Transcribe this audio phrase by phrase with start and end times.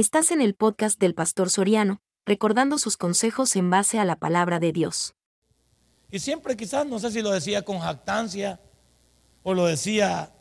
[0.00, 4.58] Estás en el podcast del Pastor Soriano, recordando sus consejos en base a la palabra
[4.58, 5.12] de Dios.
[6.10, 8.58] Y siempre quizás, no sé si lo decía con jactancia
[9.42, 10.32] o lo decía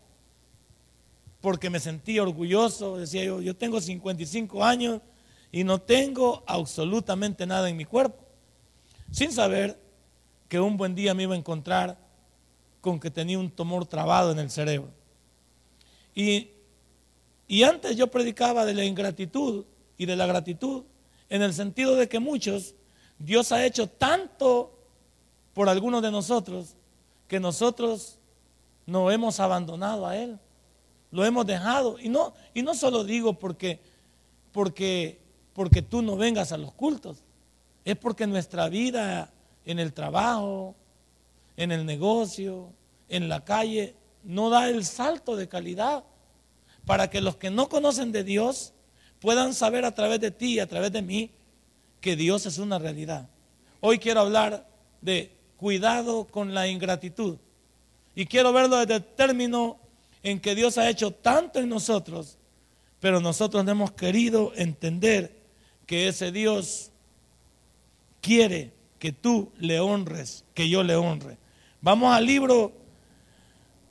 [1.42, 5.02] porque me sentía orgulloso, decía yo, yo tengo 55 años
[5.52, 8.26] y no tengo absolutamente nada en mi cuerpo,
[9.12, 9.78] sin saber
[10.48, 11.98] que un buen día me iba a encontrar
[12.80, 14.94] con que tenía un tumor trabado en el cerebro.
[16.16, 16.52] Y,
[17.50, 19.66] y antes yo predicaba de la ingratitud
[19.98, 20.84] y de la gratitud,
[21.30, 22.76] en el sentido de que muchos,
[23.18, 24.72] Dios ha hecho tanto
[25.56, 26.76] por algunos de nosotros,
[27.28, 28.20] que nosotros
[28.86, 30.38] no hemos abandonado a Él,
[31.10, 31.98] lo hemos dejado.
[32.00, 33.80] Y no, y no solo digo porque,
[34.52, 35.20] porque,
[35.54, 37.24] porque tú no vengas a los cultos,
[37.84, 39.34] es porque nuestra vida
[39.66, 40.76] en el trabajo,
[41.58, 42.70] en el negocio,
[43.08, 46.04] en la calle, no da el salto de calidad
[46.90, 48.74] para que los que no conocen de Dios
[49.20, 51.30] puedan saber a través de ti y a través de mí
[52.02, 53.30] que Dios es una realidad.
[53.80, 54.68] Hoy quiero hablar
[55.00, 57.38] de cuidado con la ingratitud.
[58.16, 59.78] Y quiero verlo desde el término
[60.24, 62.40] en que Dios ha hecho tanto en nosotros,
[63.00, 65.44] pero nosotros no hemos querido entender
[65.86, 66.90] que ese Dios
[68.20, 71.38] quiere que tú le honres, que yo le honre.
[71.82, 72.74] Vamos al libro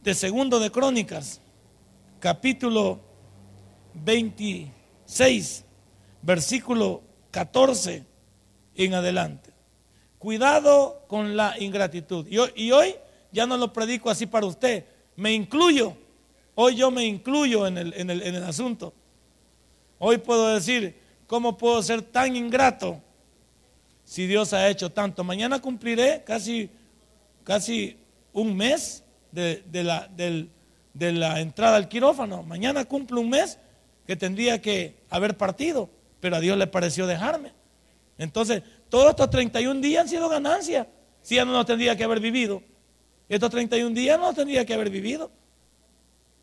[0.03, 1.41] de Segundo de Crónicas,
[2.21, 3.01] capítulo
[3.95, 5.65] 26,
[6.23, 8.05] versículo 14
[8.75, 9.51] en adelante.
[10.19, 12.27] Cuidado con la ingratitud.
[12.29, 12.95] Y hoy,
[13.31, 14.85] ya no lo predico así para usted,
[15.17, 15.97] me incluyo.
[16.55, 18.93] Hoy yo me incluyo en el, en el asunto.
[19.99, 23.01] Hoy puedo decir, ¿cómo puedo ser tan ingrato
[24.05, 25.25] si Dios ha hecho tanto?
[25.25, 26.71] Mañana cumpliré casi,
[27.45, 27.97] casi
[28.33, 30.09] un mes de, la,
[30.99, 32.43] de la entrada al quirófano.
[32.43, 33.59] Mañana cumple un mes
[34.07, 35.89] que tendría que haber partido,
[36.21, 37.53] pero a Dios le pareció dejarme.
[38.19, 40.87] Entonces, todos estos 31 días han sido ganancias.
[41.23, 42.63] Si ya no nos tendría que haber vivido.
[43.29, 45.31] Estos 31 días no tendría que haber vivido.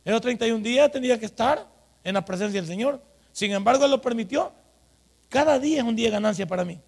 [0.06, 1.68] Estos 31 días tendría que estar
[2.04, 3.02] en la presencia del Señor.
[3.32, 4.54] Sin embargo, Él lo permitió.
[5.28, 6.80] Cada día es un día de ganancia para mí.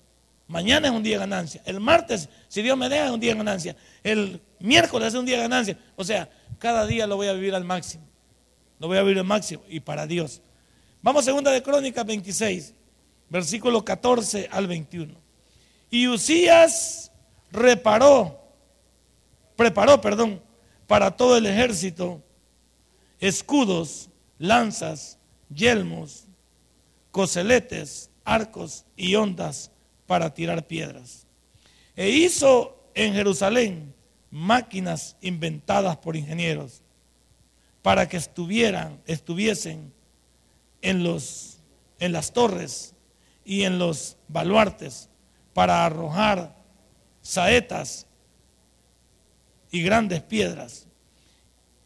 [0.47, 1.61] Mañana es un día de ganancia.
[1.66, 3.75] El martes, si Dios me deja, es un día de ganancia.
[4.03, 5.78] El miércoles es un día de ganancia.
[5.97, 6.29] O sea,
[6.59, 8.03] cada día lo voy a vivir al máximo.
[8.79, 10.41] Lo voy a vivir al máximo y para Dios.
[11.01, 12.73] Vamos a segunda de Crónicas 26,
[13.29, 15.13] versículo 14 al 21.
[15.90, 17.12] Y Usías
[17.51, 18.40] reparó,
[19.56, 20.41] preparó, perdón,
[20.85, 22.22] para todo el ejército
[23.19, 25.17] escudos, lanzas,
[25.50, 26.25] yelmos,
[27.12, 29.72] coseletes, arcos y ondas
[30.06, 31.25] para tirar piedras.
[31.96, 33.94] E hizo en Jerusalén
[34.31, 36.81] máquinas inventadas por ingenieros
[37.81, 39.93] para que estuvieran, estuviesen
[40.81, 41.59] en, los,
[41.99, 42.93] en las torres
[43.45, 45.09] y en los baluartes
[45.53, 46.55] para arrojar
[47.21, 48.05] saetas
[49.71, 50.87] y grandes piedras.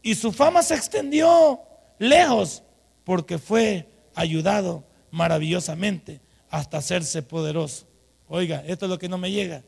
[0.02, 1.60] Y su fama se extendió
[1.98, 2.62] lejos
[3.04, 6.20] porque fue ayudado maravillosamente
[6.50, 7.86] hasta hacerse poderoso.
[8.28, 9.62] Oiga, esto es lo que no me llega.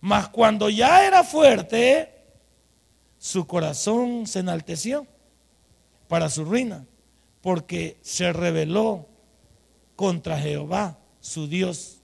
[0.00, 2.12] Mas cuando ya era fuerte,
[3.18, 5.06] su corazón se enalteció
[6.08, 6.86] para su ruina,
[7.40, 9.06] porque se rebeló
[9.96, 12.02] contra Jehová, su Dios,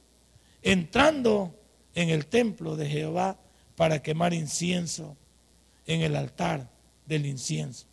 [0.62, 1.54] entrando
[1.94, 3.36] en el templo de Jehová
[3.76, 5.16] para quemar incienso
[5.86, 6.68] en el altar
[7.06, 7.86] del incienso.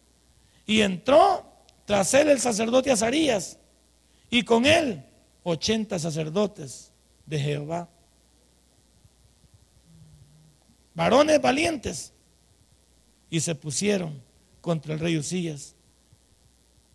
[0.65, 1.45] Y entró
[1.85, 3.57] tras él el sacerdote Azarías
[4.29, 5.03] y con él
[5.43, 6.91] ochenta sacerdotes
[7.25, 7.89] de Jehová
[10.93, 12.13] varones valientes,
[13.29, 14.21] y se pusieron
[14.61, 15.75] contra el rey Usías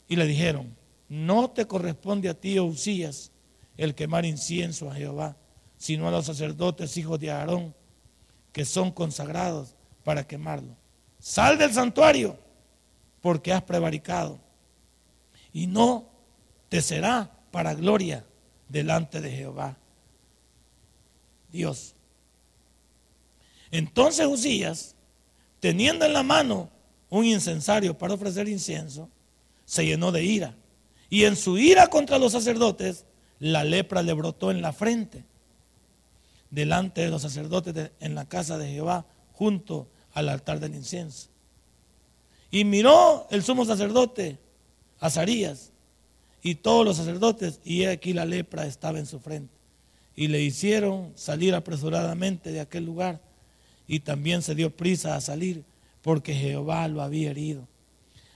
[0.09, 0.77] y le dijeron,
[1.09, 3.31] no te corresponde a ti, oh Usías,
[3.77, 5.37] el quemar incienso a Jehová,
[5.77, 7.75] sino a los sacerdotes hijos de Aarón,
[8.53, 9.75] que son consagrados
[10.05, 10.77] para quemarlo.
[11.19, 12.39] Sal del santuario,
[13.21, 14.39] porque has prevaricado,
[15.53, 16.11] y no
[16.69, 18.25] te será para gloria
[18.69, 19.77] delante de Jehová.
[21.51, 21.94] Dios
[23.75, 24.95] entonces Usías,
[25.59, 26.71] teniendo en la mano
[27.11, 29.11] un incensario para ofrecer incienso,
[29.65, 30.55] se llenó de ira.
[31.11, 33.05] Y en su ira contra los sacerdotes,
[33.41, 35.25] la lepra le brotó en la frente,
[36.51, 41.31] delante de los sacerdotes en la casa de Jehová, junto al altar del incienso.
[42.53, 44.39] Y miró el sumo sacerdote,
[45.01, 45.73] Azarías,
[46.45, 49.53] y todos los sacerdotes, y aquí la lepra estaba en su frente.
[50.15, 53.34] Y le hicieron salir apresuradamente de aquel lugar
[53.87, 55.65] y también se dio prisa a salir
[56.03, 57.67] porque Jehová lo había herido.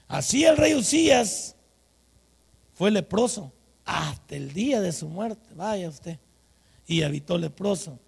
[0.07, 1.55] Así el rey Usías
[2.73, 3.51] fue leproso
[3.85, 6.17] hasta el día de su muerte, vaya usted,
[6.87, 7.99] y habitó leproso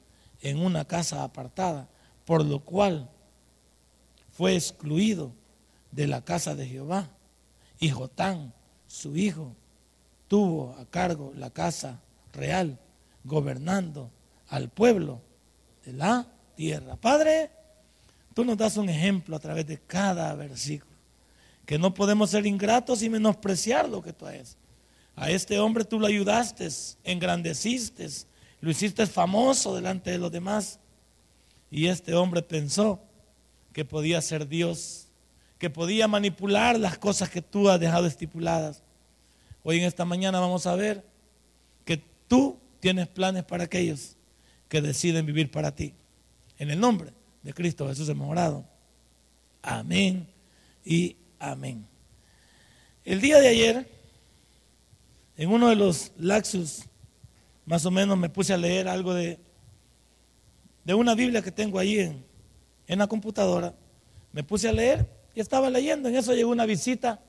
[0.42, 1.88] en una casa apartada,
[2.26, 3.10] por lo cual
[4.32, 5.32] fue excluido
[5.92, 7.10] de la casa de Jehová.
[7.80, 8.54] Y Jotán,
[8.88, 9.56] su hijo,
[10.28, 12.00] tuvo a cargo la casa
[12.34, 12.80] real,
[13.24, 14.10] gobernando
[14.50, 15.22] al pueblo
[15.86, 16.96] de la tierra.
[16.96, 17.50] Padre,
[18.34, 20.92] tú nos das un ejemplo a través de cada versículo,
[21.66, 24.58] que no podemos ser ingratos y menospreciar lo que tú haces.
[25.16, 26.68] A este hombre tú lo ayudaste,
[27.04, 28.08] engrandeciste,
[28.62, 30.80] lo hiciste famoso delante de los demás.
[31.70, 33.00] Y este hombre pensó
[33.74, 35.08] que podía ser Dios,
[35.58, 38.84] que podía manipular las cosas que tú has dejado estipuladas.
[39.64, 41.06] Hoy en esta mañana vamos a ver
[41.86, 44.18] que tú tienes planes para aquellos
[44.68, 45.94] que deciden vivir para ti.
[46.62, 47.12] En el nombre
[47.42, 48.38] de Cristo Jesús hemos.
[49.64, 50.28] Amén
[50.86, 51.88] y amén.
[53.04, 53.90] El día de ayer,
[55.38, 56.84] en uno de los laxus,
[57.66, 59.40] más o menos me puse a leer algo de,
[60.84, 62.24] de una Biblia que tengo ahí en,
[62.86, 63.74] en la computadora.
[64.32, 66.10] Me puse a leer y estaba leyendo.
[66.10, 67.20] En eso llegó una visita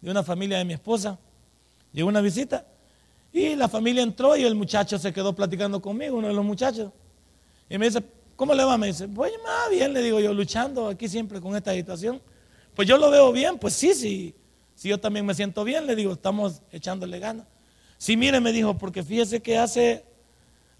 [0.00, 1.20] de una familia de mi esposa.
[1.92, 2.66] Llegó una visita
[3.32, 6.90] y la familia entró y el muchacho se quedó platicando conmigo, uno de los muchachos.
[7.68, 8.02] Y me dice,
[8.40, 8.78] ¿cómo le va?
[8.78, 12.22] Me dice, pues más bien, le digo yo, luchando aquí siempre con esta situación.
[12.74, 14.34] Pues yo lo veo bien, pues sí, sí.
[14.74, 17.46] Si yo también me siento bien, le digo, estamos echándole ganas.
[17.98, 20.06] Sí, mire, me dijo, porque fíjese que hace,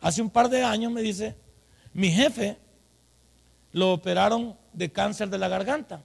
[0.01, 1.37] hace un par de años, me dice,
[1.93, 2.57] mi jefe
[3.73, 6.03] lo operaron de cáncer de la garganta.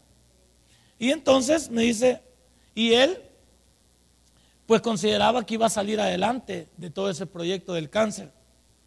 [0.99, 2.21] Y entonces me dice,
[2.73, 3.17] y él
[4.65, 8.33] pues consideraba que iba a salir adelante de todo ese proyecto del cáncer,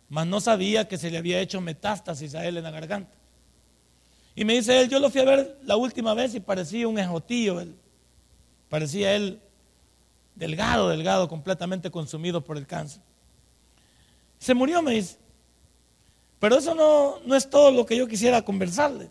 [0.08, 3.12] mas no sabía que se le había hecho metástasis a él en la garganta.
[4.34, 6.98] Y me dice él, yo lo fui a ver la última vez y parecía un
[6.98, 7.74] ejotillo, él,
[8.68, 9.40] parecía él
[10.34, 13.02] delgado, delgado, completamente consumido por el cáncer.
[14.38, 15.16] Se murió, me dice.
[16.38, 19.10] Pero eso no, no es todo lo que yo quisiera conversarle.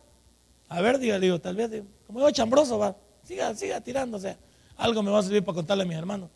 [0.70, 4.38] A ver, diga, digo, tal vez, como yo chambroso, va, siga, siga tirándose.
[4.78, 6.30] Algo me va a servir para contarle a mis hermanos.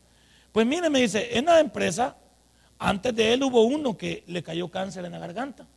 [0.51, 2.17] Pues mire, me dice, en la empresa,
[2.83, 5.67] antes de él hubo uno que le cayó cáncer en la garganta.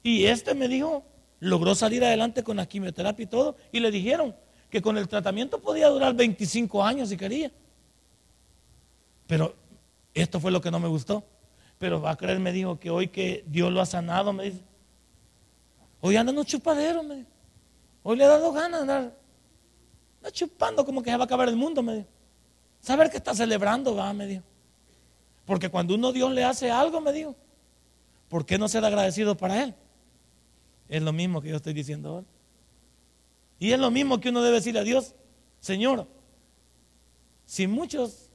[0.00, 1.04] Y este me dijo,
[1.40, 3.56] logró salir adelante con la quimioterapia y todo.
[3.72, 4.36] Y le dijeron
[4.70, 7.50] que con el tratamiento podía durar 25 años si quería.
[9.26, 9.56] Pero
[10.14, 11.24] esto fue lo que no me gustó.
[11.78, 14.60] Pero va a creer, me dijo que hoy que Dios lo ha sanado, me dice.
[16.00, 17.30] Hoy anda en un chupadero, me dijo.
[18.04, 19.18] Hoy le ha dado ganas de andar,
[20.30, 22.08] chupando como que se va a acabar el mundo, me dijo.
[22.80, 24.44] Saber que está celebrando, va, me dijo.
[25.48, 27.34] Porque cuando uno Dios le hace algo, me dijo,
[28.28, 29.74] ¿por qué no ser agradecido para Él?
[30.88, 32.26] Es lo mismo que yo estoy diciendo ahora.
[33.58, 35.14] Y es lo mismo que uno debe decirle a Dios,
[35.58, 36.06] Señor,
[37.46, 38.28] si muchos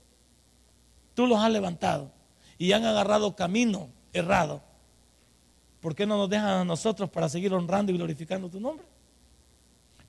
[1.14, 2.12] tú los has levantado
[2.58, 4.64] y han agarrado camino errado,
[5.82, 8.86] ¿por qué no nos dejan a nosotros para seguir honrando y glorificando tu nombre?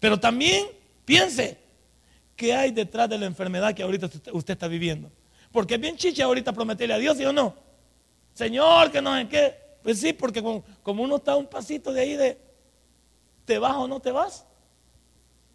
[0.00, 0.66] Pero también
[1.04, 1.64] piense,
[2.36, 5.10] ¿Qué hay detrás de la enfermedad que ahorita usted está viviendo?
[5.54, 7.54] Porque es bien chicha ahorita prometerle a Dios, ¿sí o no?
[8.32, 9.56] Señor, que no sé qué.
[9.84, 10.64] Pues sí, porque como,
[11.04, 12.40] uno está un pasito de ahí de
[13.44, 14.44] te vas o no te vas,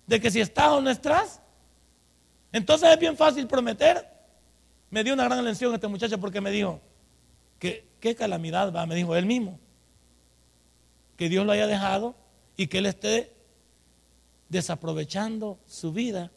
[0.07, 1.41] de que si estás o no estás.
[2.53, 4.09] Entonces es bien fácil prometer.
[4.89, 6.79] Me dio una gran lección este muchacho porque me dijo
[7.59, 9.59] que qué calamidad va, me dijo él mismo.
[11.18, 12.15] Que Dios lo haya dejado
[12.56, 13.35] y que él esté
[14.47, 16.31] desaprovechando su vida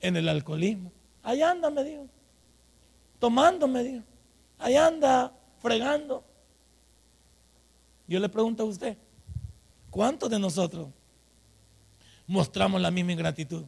[0.00, 0.92] en el alcoholismo.
[1.24, 2.06] Allá anda, me dijo.
[3.20, 4.04] Tomando, me dijo.
[4.58, 6.24] Allá anda fregando.
[8.08, 8.96] Yo le pregunto a usted,
[9.90, 10.88] ¿cuántos de nosotros
[12.26, 13.64] mostramos la misma ingratitud?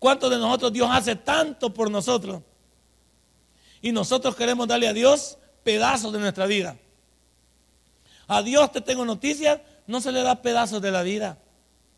[0.00, 2.42] ¿Cuántos de nosotros Dios hace tanto por nosotros?
[3.80, 6.76] Y nosotros queremos darle a Dios pedazos de nuestra vida.
[8.26, 11.38] A Dios te tengo noticias, no se le da pedazos de la vida,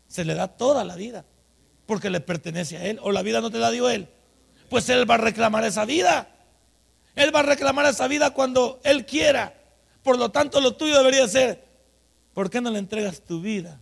[0.07, 1.25] se le da toda la vida
[1.85, 2.99] porque le pertenece a Él.
[3.01, 4.07] O la vida no te la dio Él.
[4.69, 6.27] Pues Él va a reclamar esa vida.
[7.15, 9.53] Él va a reclamar esa vida cuando Él quiera.
[10.03, 11.63] Por lo tanto, lo tuyo debería ser,
[12.33, 13.81] ¿por qué no le entregas tu vida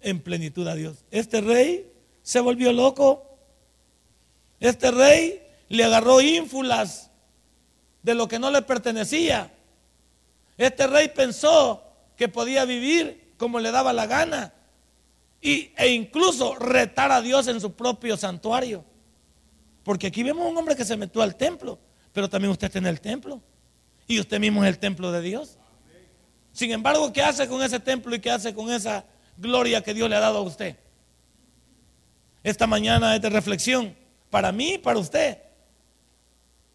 [0.00, 1.04] en plenitud a Dios?
[1.10, 3.26] Este rey se volvió loco.
[4.60, 7.10] Este rey le agarró ínfulas
[8.02, 9.52] de lo que no le pertenecía.
[10.56, 11.82] Este rey pensó
[12.16, 14.52] que podía vivir como le daba la gana
[15.40, 18.84] e incluso retar a Dios en su propio santuario.
[19.82, 21.78] Porque aquí vemos un hombre que se metió al templo,
[22.12, 23.40] pero también usted está en el templo.
[24.06, 25.58] Y usted mismo es el templo de Dios.
[26.52, 29.04] Sin embargo, ¿qué hace con ese templo y qué hace con esa
[29.36, 30.76] gloria que Dios le ha dado a usted?
[32.42, 33.94] Esta mañana es de reflexión
[34.30, 35.38] para mí y para usted.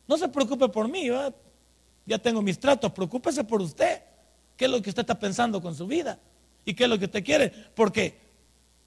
[0.08, 1.10] No se preocupe por mí,
[2.06, 4.02] ya tengo mis tratos, preocúpese por usted.
[4.56, 6.20] ¿Qué es lo que usted está pensando con su vida?
[6.64, 7.50] ¿Y qué es lo que usted quiere?
[7.50, 8.20] Porque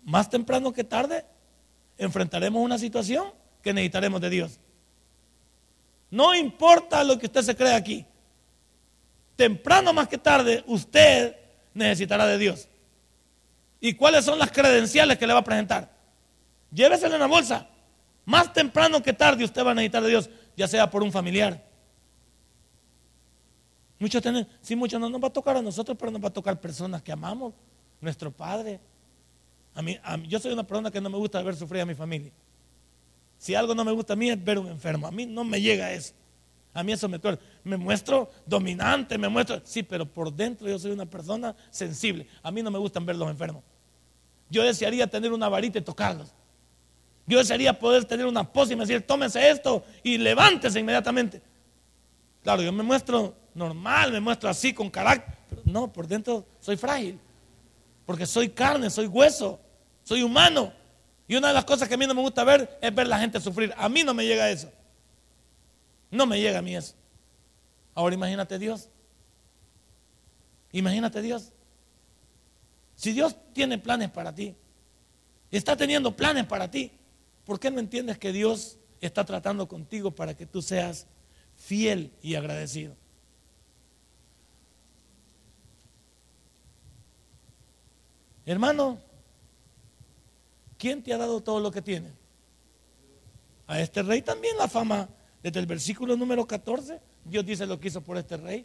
[0.05, 1.27] más temprano que tarde
[1.99, 4.61] enfrentaremos una situación que necesitaremos de Dios.
[6.11, 8.07] No importa lo que usted se cree aquí.
[9.37, 11.37] Temprano más que tarde usted
[11.75, 12.69] necesitará de Dios.
[13.81, 15.93] ¿Y cuáles son las credenciales que le va a presentar?
[16.73, 17.69] Lléveselo en la bolsa.
[18.25, 21.65] Más temprano que tarde usted va a necesitar de Dios, ya sea por un familiar.
[23.99, 26.33] Muchos tienen, sí, muchos no nos va a tocar a nosotros, pero nos va a
[26.33, 27.55] tocar personas que amamos,
[28.00, 28.81] nuestro Padre.
[30.27, 32.33] Yo soy una persona que no me gusta ver sufrir a mi familia.
[33.38, 35.07] Si algo no me gusta a mí es ver un enfermo.
[35.07, 36.12] A mí no me llega eso.
[36.75, 37.42] A mí eso me tuerce.
[37.64, 39.61] Me muestro dominante, me muestro.
[39.64, 42.26] Sí, pero por dentro yo soy una persona sensible.
[42.42, 43.62] A mí no me gustan ver los enfermos.
[44.50, 46.33] Yo desearía tener una varita y tocarlos.
[47.26, 51.42] Yo desearía poder tener una pose y me decir, tómese esto y levántese inmediatamente.
[52.42, 55.37] Claro, yo me muestro normal, me muestro así, con carácter.
[55.50, 57.18] Pero no, por dentro soy frágil.
[58.07, 59.61] Porque soy carne, soy hueso,
[60.02, 60.73] soy humano.
[61.28, 63.11] Y una de las cosas que a mí no me gusta ver es ver a
[63.11, 63.73] la gente sufrir.
[63.76, 64.73] A mí no me llega eso.
[66.11, 66.94] No me llega a mí eso.
[67.94, 68.88] Ahora imagínate Dios.
[70.73, 71.52] Imagínate Dios.
[72.97, 74.54] Si Dios tiene planes para ti,
[75.50, 76.92] está teniendo planes para ti,
[77.44, 81.06] ¿por qué no entiendes que Dios está tratando contigo para que tú seas
[81.56, 82.97] fiel y agradecido?
[88.47, 88.99] Hermano,
[90.78, 92.12] ¿quién te ha dado todo lo que tiene?
[93.66, 95.08] A este rey también la fama,
[95.42, 98.64] desde el versículo número 14, Dios dice lo que hizo por este rey.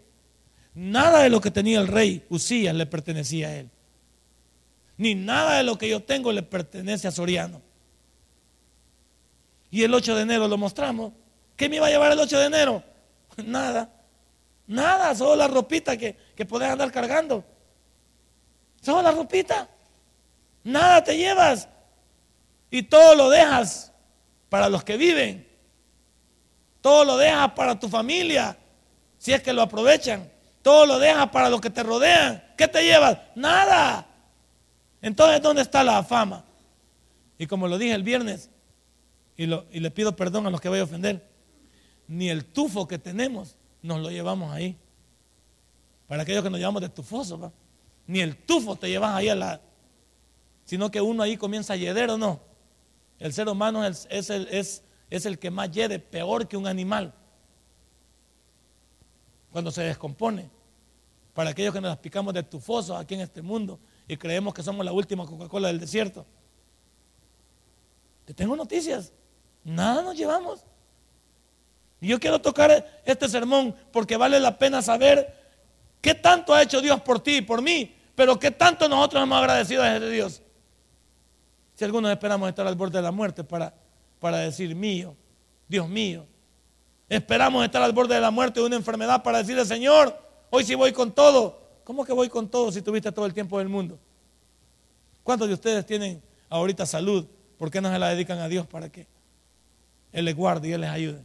[0.75, 3.69] Nada de lo que tenía el rey Usías le pertenecía a él.
[4.97, 7.61] Ni nada de lo que yo tengo le pertenece a Soriano.
[9.69, 11.13] Y el 8 de enero lo mostramos.
[11.55, 12.83] ¿Qué me iba a llevar el 8 de enero?
[13.45, 13.91] Nada.
[14.67, 17.43] Nada, solo la ropita que, que podés andar cargando.
[18.81, 19.67] Solo la ropita.
[20.63, 21.67] Nada te llevas.
[22.73, 23.93] Y todo lo dejas
[24.49, 25.47] para los que viven.
[26.81, 28.57] Todo lo dejas para tu familia,
[29.19, 30.27] si es que lo aprovechan.
[30.63, 32.43] Todo lo dejas para los que te rodean.
[32.57, 33.19] ¿Qué te llevas?
[33.35, 34.07] Nada.
[35.03, 36.45] Entonces, ¿dónde está la fama?
[37.37, 38.49] Y como lo dije el viernes,
[39.37, 41.29] y, le pido perdón a los que voy a ofender,
[42.07, 44.75] ni el tufo que tenemos nos lo llevamos ahí.
[46.07, 47.53] Para aquellos que nos llevamos de tufoso,
[48.07, 49.61] ni el tufo te llevas ahí a la,
[50.65, 52.52] sino que uno ahí comienza a yeder o no.
[53.23, 57.13] El ser humano es, el, que más yede, peor que un animal,
[59.49, 60.49] cuando se descompone.
[61.33, 64.85] Para aquellos que nos picamos de tufosos aquí en este mundo y creemos que somos
[64.85, 66.25] la última Coca-Cola del desierto.
[68.25, 69.13] Te tengo noticias,
[69.63, 70.65] nada nos llevamos.
[72.01, 75.33] Y yo quiero tocar este sermón porque vale la pena saber
[76.01, 79.37] qué tanto ha hecho Dios por ti y por mí, pero qué tanto nosotros hemos
[79.37, 80.42] agradecido a ese Dios.
[81.83, 83.73] Algunos esperamos estar al borde de la muerte para,
[84.19, 85.15] para decir mío,
[85.67, 86.25] Dios mío.
[87.09, 90.17] Esperamos estar al borde de la muerte de una enfermedad para decirle, Señor,
[90.49, 91.61] hoy sí voy con todo.
[91.83, 93.99] ¿Cómo que voy con todo si tuviste todo el tiempo del mundo?
[95.21, 97.25] ¿Cuántos de ustedes tienen ahorita salud?
[97.57, 99.05] ¿Por qué no se la dedican a Dios para que
[100.11, 101.23] Él les guarde y Él les ayude?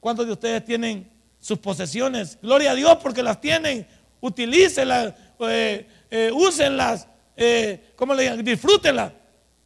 [0.00, 2.38] ¿Cuántos de ustedes tienen sus posesiones?
[2.42, 3.86] Gloria a Dios porque las tienen.
[4.20, 7.06] Utilícenlas, eh, eh, úsenlas,
[7.36, 8.44] eh, ¿cómo le digan?
[8.44, 9.12] Disfrútenlas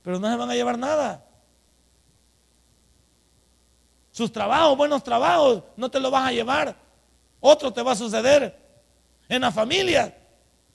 [0.07, 1.27] pero no se van a llevar nada.
[4.13, 6.77] Sus trabajos, buenos trabajos, no te lo vas a llevar.
[7.41, 8.57] Otro te va a suceder.
[9.29, 10.17] En la familia,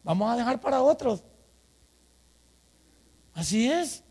[0.03, 1.23] vamos a dejar para otros.
[3.33, 4.03] Así es.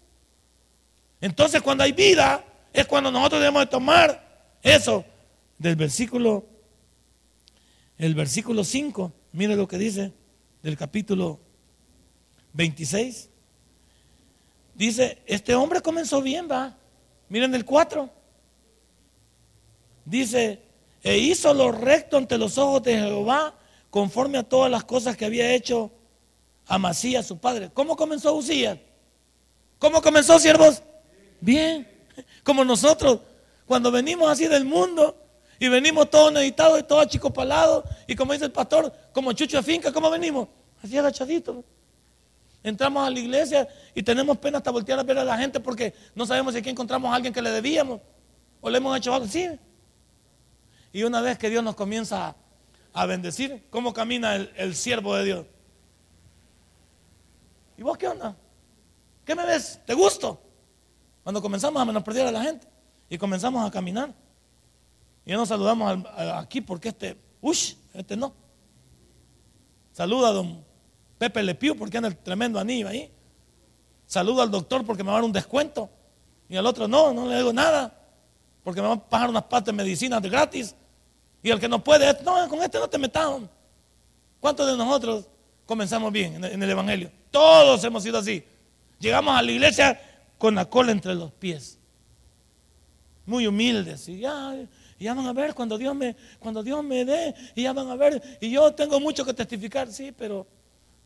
[1.21, 5.05] Entonces cuando hay vida, es cuando nosotros debemos de tomar eso
[5.59, 6.47] del versículo,
[7.99, 10.15] el versículo 5, mire lo que dice
[10.63, 11.39] del capítulo
[12.55, 13.30] 26.
[14.81, 16.75] Dice, este hombre comenzó bien, va.
[17.29, 18.09] Miren el 4.
[20.07, 20.63] Dice,
[21.03, 23.55] e hizo lo recto ante los ojos de Jehová,
[23.91, 25.91] conforme a todas las cosas que había hecho
[26.67, 27.69] Amasías, su padre.
[27.75, 28.79] ¿Cómo comenzó Usías?
[29.79, 30.83] ¿Cómo comenzó, siervos?
[31.43, 31.87] Bien.
[32.43, 33.21] Como nosotros,
[33.67, 35.15] cuando venimos así del mundo
[35.59, 39.63] y venimos todos necesitados y todos achicopalados, y como dice el pastor, como chucho de
[39.63, 40.49] finca, ¿cómo venimos?
[40.83, 41.57] Así agachaditos.
[42.63, 45.95] Entramos a la iglesia y tenemos pena hasta voltear a ver a la gente porque
[46.15, 48.01] no sabemos si aquí encontramos a alguien que le debíamos
[48.61, 49.49] o le hemos hecho algo así.
[50.93, 52.35] Y una vez que Dios nos comienza
[52.93, 55.47] a, bendecir, ¿cómo camina el, siervo de Dios?
[57.79, 58.37] ¿Y vos qué onda?
[59.25, 59.81] ¿Qué me ves?
[59.87, 60.39] ¿Te gusto?
[61.23, 62.67] Cuando comenzamos a menospreciar a la gente
[63.09, 64.13] y comenzamos a caminar.
[65.25, 68.35] Y ya nos saludamos aquí porque este, ush, este no.
[69.93, 70.70] Saluda don
[71.21, 73.11] Pepe Lepiu porque anda el tremendo anillo ahí.
[74.07, 75.91] Saluda al doctor porque me va a dar un descuento.
[76.49, 77.95] Y al otro no, no le digo nada.
[78.65, 80.75] Porque me va a pagar unas partes de medicinas gratis.
[81.43, 83.39] Y el que no puede, no, con este no te metas.
[84.41, 85.27] ¿Cuántos de nosotros
[85.67, 87.13] comenzamos bien en el Evangelio?
[87.31, 88.43] Todos hemos sido así.
[88.99, 90.01] Llegamos a la iglesia
[90.39, 91.79] con la cola entre los pies.
[93.27, 94.09] Muy humildes.
[94.09, 94.57] Y ya,
[94.99, 97.97] ya van a ver cuando Dios me, cuando Dios me dé, y ya van a
[97.97, 98.39] ver.
[98.41, 100.47] Y yo tengo mucho que testificar, sí, pero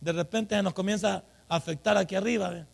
[0.04, 2.66] de repente se nos comienza a afectar aquí arriba.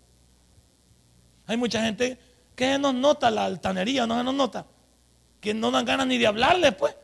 [1.46, 2.18] Hay mucha gente
[2.56, 4.66] que no nota la altanería, no se nos nota.
[5.40, 6.96] Que no dan ganas ni de hablarle, pues.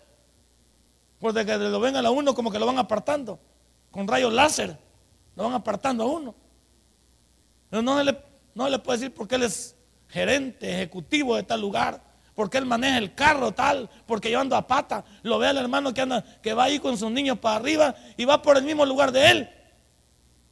[1.21, 3.39] Porque que lo ven a uno como que lo van apartando.
[3.93, 4.77] Con rayos láser.
[5.37, 6.35] Lo van apartando a uno.
[7.71, 8.19] Pero no le,
[8.55, 9.77] no le puede decir porque él es
[10.09, 12.03] gerente, ejecutivo de tal lugar.
[12.35, 15.05] Porque él maneja el carro tal, porque yo ando a pata.
[15.23, 18.25] Lo ve al hermano que anda, que va ahí con sus niños para arriba y
[18.25, 19.56] va por el mismo lugar de él.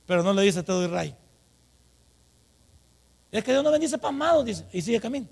[0.06, 1.14] Pero no le dice te doy ray.
[3.30, 5.26] Es que Dios no bendice pasmado, dice, y sigue camino.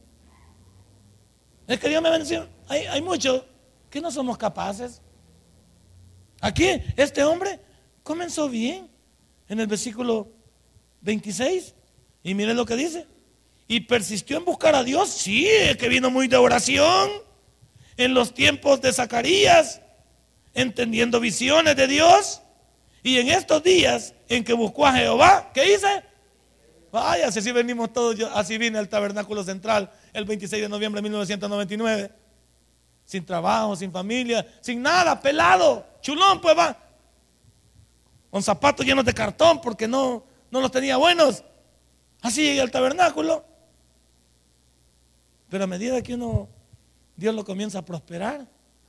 [1.68, 2.42] Es que Dios me bendice.
[2.66, 3.44] Hay, hay muchos
[3.88, 5.00] que no somos capaces.
[6.40, 7.60] Aquí, este hombre
[8.02, 8.90] comenzó bien
[9.48, 10.28] en el versículo
[11.02, 11.74] 26.
[12.24, 13.06] Y miren lo que dice.
[13.68, 15.08] Y persistió en buscar a Dios.
[15.08, 15.46] Sí,
[15.78, 17.10] que vino muy de oración.
[17.96, 19.80] En los tiempos de Zacarías,
[20.54, 22.42] entendiendo visiones de Dios.
[23.02, 26.04] Y en estos días en que buscó a Jehová, ¿qué dice?
[26.90, 31.02] Vaya, si así venimos todos, así vine al tabernáculo central el 26 de noviembre de
[31.02, 32.10] 1999.
[33.04, 36.76] Sin trabajo, sin familia, sin nada, pelado, chulón, pues va.
[38.30, 41.44] Con zapatos llenos de cartón porque no, no los tenía buenos.
[42.22, 43.44] Así llegué al tabernáculo.
[45.50, 46.48] Pero a medida que uno,
[47.16, 48.46] Dios lo comienza a prosperar,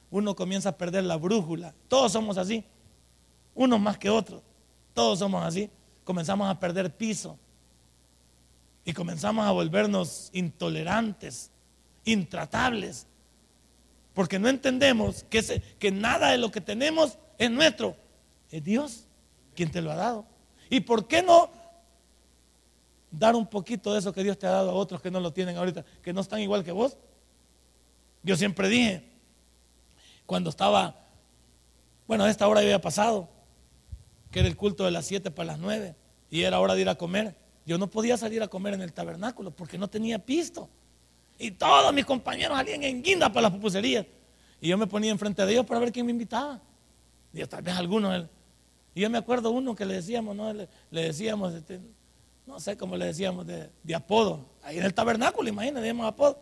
[0.09, 1.73] uno comienza a perder la brújula.
[1.89, 2.63] Todos somos así
[3.55, 4.41] unos más que otros.
[4.93, 5.69] Todos somos así.
[6.03, 7.38] Comenzamos a perder piso
[8.86, 11.51] y comenzamos a volvernos intolerantes,
[12.03, 13.08] intratables,
[14.13, 17.95] porque no entendemos que, que nada de lo que tenemos es nuestro,
[18.51, 19.06] es Dios
[19.56, 20.25] quien te lo ha dado.
[20.69, 21.49] ¿Y por qué no
[23.10, 25.32] dar un poquito de eso que Dios te ha dado a otros que no lo
[25.32, 26.97] tienen ahorita, que no están igual que vos?
[28.21, 29.10] Yo siempre dije,
[30.25, 30.95] cuando estaba,
[32.08, 33.29] bueno, a esta hora había pasado,
[34.34, 35.96] que era el culto de las 7 para las 9
[36.32, 37.36] y era hora de ir a comer.
[37.67, 40.67] Yo no podía salir a comer en el tabernáculo porque no tenía pisto.
[41.38, 44.08] Y todos mis compañeros salían en guinda para las pupuserías.
[44.60, 46.60] Y yo me ponía enfrente de ellos para ver quién me invitaba.
[47.32, 48.26] Y tal vez algunos.
[48.96, 50.52] Y yo me acuerdo uno que le decíamos, ¿no?
[50.52, 51.80] Le, decíamos, este,
[52.48, 54.48] no sé cómo le decíamos, de, apodo.
[54.63, 56.39] Ahí en el tabernáculo, imagínate, decíamos apodo.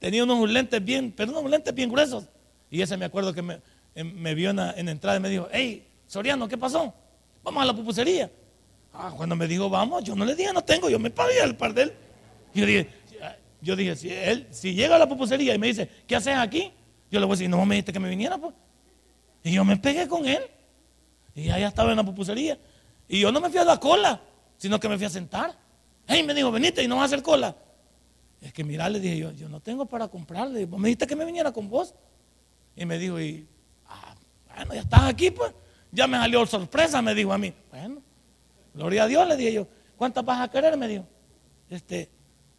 [0.00, 2.24] Tenía unos lentes bien, pero unos lentes bien gruesos.
[2.72, 3.60] Y ese me acuerdo que me,
[3.94, 6.92] me vio en en la entrada y me dijo, hey, Soriano, ¿qué pasó?
[7.44, 8.30] Vamos a la pupusería.
[8.92, 11.56] Ah, cuando me dijo vamos, yo no le dije no tengo, yo me pagué al
[11.56, 11.92] par de él.
[12.54, 12.88] Yo dije,
[13.64, 16.70] yo dije, si él, si llega a la pupusería y me dice, ¿qué haces aquí?
[17.10, 18.54] Yo le voy a decir, no me dijiste que me viniera, pues.
[19.42, 20.42] Y yo me pegué con él.
[21.34, 22.58] Y allá estaba en la pupusería.
[23.08, 24.20] Y yo no me fui a la cola,
[24.58, 25.56] sino que me fui a sentar.
[26.06, 27.56] Hey, me dijo, venite y no vas a hacer cola.
[28.40, 30.66] Es que mira, le dije yo, yo no tengo para comprarle.
[30.66, 31.94] me dijiste que me viniera con vos.
[32.76, 33.46] Y me dijo, y,
[33.88, 34.14] ah,
[34.56, 35.52] bueno, ya estás aquí, pues.
[35.94, 37.54] Ya me salió sorpresa, me dijo a mí.
[37.70, 38.02] Bueno,
[38.74, 39.68] gloria a Dios, le dije yo.
[39.96, 40.76] ¿Cuántas vas a querer?
[40.76, 41.06] Me dijo.
[41.70, 42.10] Este,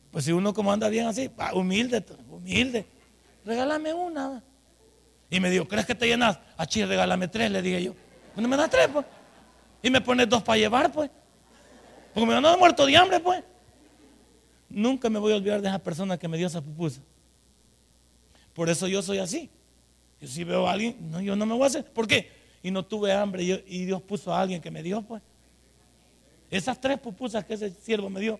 [0.10, 2.86] pues si uno como anda bien así, humilde, humilde.
[3.44, 4.42] Regálame una.
[5.30, 6.40] Y me dijo, ¿crees que te llenas?
[6.56, 7.96] Achí, regálame tres, le dije yo.
[8.34, 9.06] Bueno, me das tres, pues.
[9.84, 11.12] Y me pones dos para llevar, pues.
[12.14, 13.44] Porque me van a muerto de hambre, pues.
[14.70, 17.02] Nunca me voy a olvidar de esa persona que me dio esa pupusa.
[18.54, 19.50] Por eso yo soy así.
[20.22, 21.84] Yo si veo a alguien, no, yo no me voy a hacer.
[21.92, 22.32] ¿Por qué?
[22.66, 25.22] Y no tuve hambre y, Dios puso a alguien que me dio, pues.
[26.50, 28.40] Esas tres pupusas que ese siervo me dio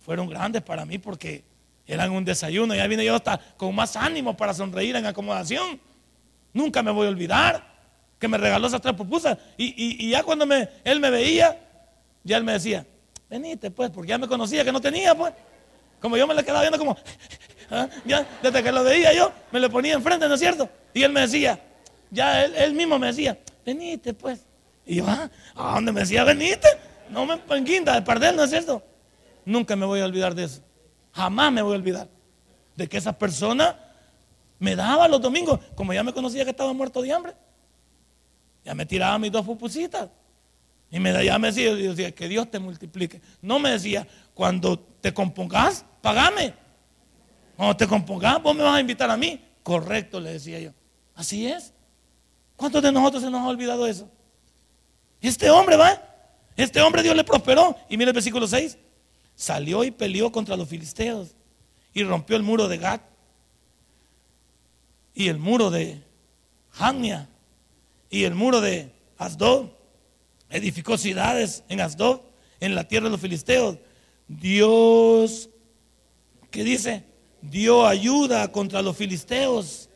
[0.00, 1.44] fueron grandes para mí porque
[1.86, 2.74] eran un desayuno.
[2.74, 5.80] Ya vine yo hasta con más ánimo para sonreír en acomodación.
[6.52, 7.64] Nunca me voy a olvidar
[8.18, 9.38] que me regaló esas tres pupusas.
[9.56, 11.56] Y, ya cuando me, él me veía,
[12.24, 12.84] ya él me decía,
[13.30, 15.32] venite pues, porque ya me conocía que no tenía pues.
[16.00, 16.96] Como yo me le quedaba viendo como,
[17.70, 17.88] ¿ah?
[18.04, 20.68] ya desde que lo veía yo, me lo ponía enfrente, ¿no es cierto?
[20.92, 21.60] Y él me decía,
[22.14, 24.46] ya él, mismo me decía, venite pues.
[24.86, 26.68] Y yo, ah, ¿a dónde me decía venite?
[27.10, 28.82] No me quinta de perder, ¿no es cierto?
[29.44, 30.62] Nunca me voy a olvidar de eso.
[31.12, 32.08] Jamás me voy a olvidar
[32.76, 33.78] de que esa persona
[34.58, 37.34] me daba los domingos, como ya me conocía que estaba muerto de hambre,
[38.64, 40.08] ya me tiraba mis dos pupusitas.
[40.90, 43.20] Y me, ya me decía, decía, que Dios te multiplique.
[43.42, 46.54] No me decía, cuando te compongas, pagame.
[47.56, 49.40] Cuando te compongas, vos me vas a invitar a mí.
[49.62, 50.70] Correcto, le decía yo.
[51.14, 51.73] Así es.
[52.56, 54.08] ¿Cuántos de nosotros se nos ha olvidado eso?
[55.20, 56.02] Este hombre va,
[56.56, 57.76] este hombre Dios le prosperó.
[57.88, 58.78] Y mire el versículo 6.
[59.34, 61.34] Salió y peleó contra los filisteos
[61.92, 63.02] y rompió el muro de Gat
[65.14, 66.02] y el muro de
[66.70, 67.28] Jania
[68.10, 69.70] y el muro de Asdod.
[70.50, 72.20] Edificó ciudades en Asdod,
[72.60, 73.78] en la tierra de los filisteos.
[74.28, 75.48] Dios,
[76.50, 77.04] ¿qué dice?
[77.40, 79.88] Dio ayuda contra los filisteos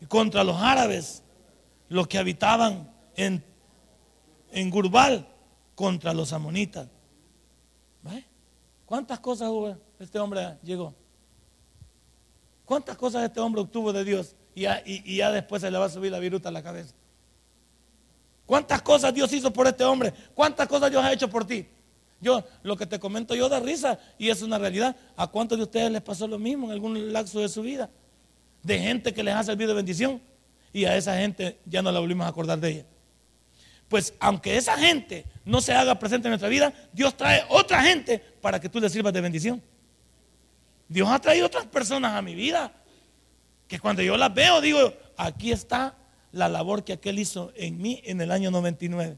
[0.00, 1.23] y contra los árabes,
[1.88, 3.44] los que habitaban en,
[4.52, 5.28] en Gurbal,
[5.74, 6.88] contra los amonitas.
[8.86, 9.50] ¿Cuántas cosas
[9.98, 10.94] este hombre llegó?
[12.64, 14.36] ¿Cuántas cosas este hombre obtuvo de Dios?
[14.54, 16.94] Y ya, después se le va a subir la viruta a la cabeza.
[18.46, 20.12] ¿Cuántas cosas Dios hizo por este hombre?
[20.34, 21.66] ¿Cuántas cosas Dios ha hecho por ti?
[22.20, 24.96] Yo, lo que te comento yo da risa y es una realidad.
[25.16, 27.90] ¿A cuántos de ustedes les pasó lo mismo en algún lapso de su vida?
[28.62, 30.22] De gente que les ha servido de bendición
[30.74, 32.84] y a esa gente ya no la volvimos a acordar de ella.
[33.88, 38.18] Pues aunque esa gente no se haga presente en nuestra vida, Dios trae otra gente
[38.18, 39.62] para que tú le sirvas de bendición.
[40.88, 42.72] Dios ha traído otras personas a mi vida
[43.68, 45.94] que cuando yo las veo digo, aquí está
[46.32, 49.16] la labor que aquel hizo en mí en el año 99.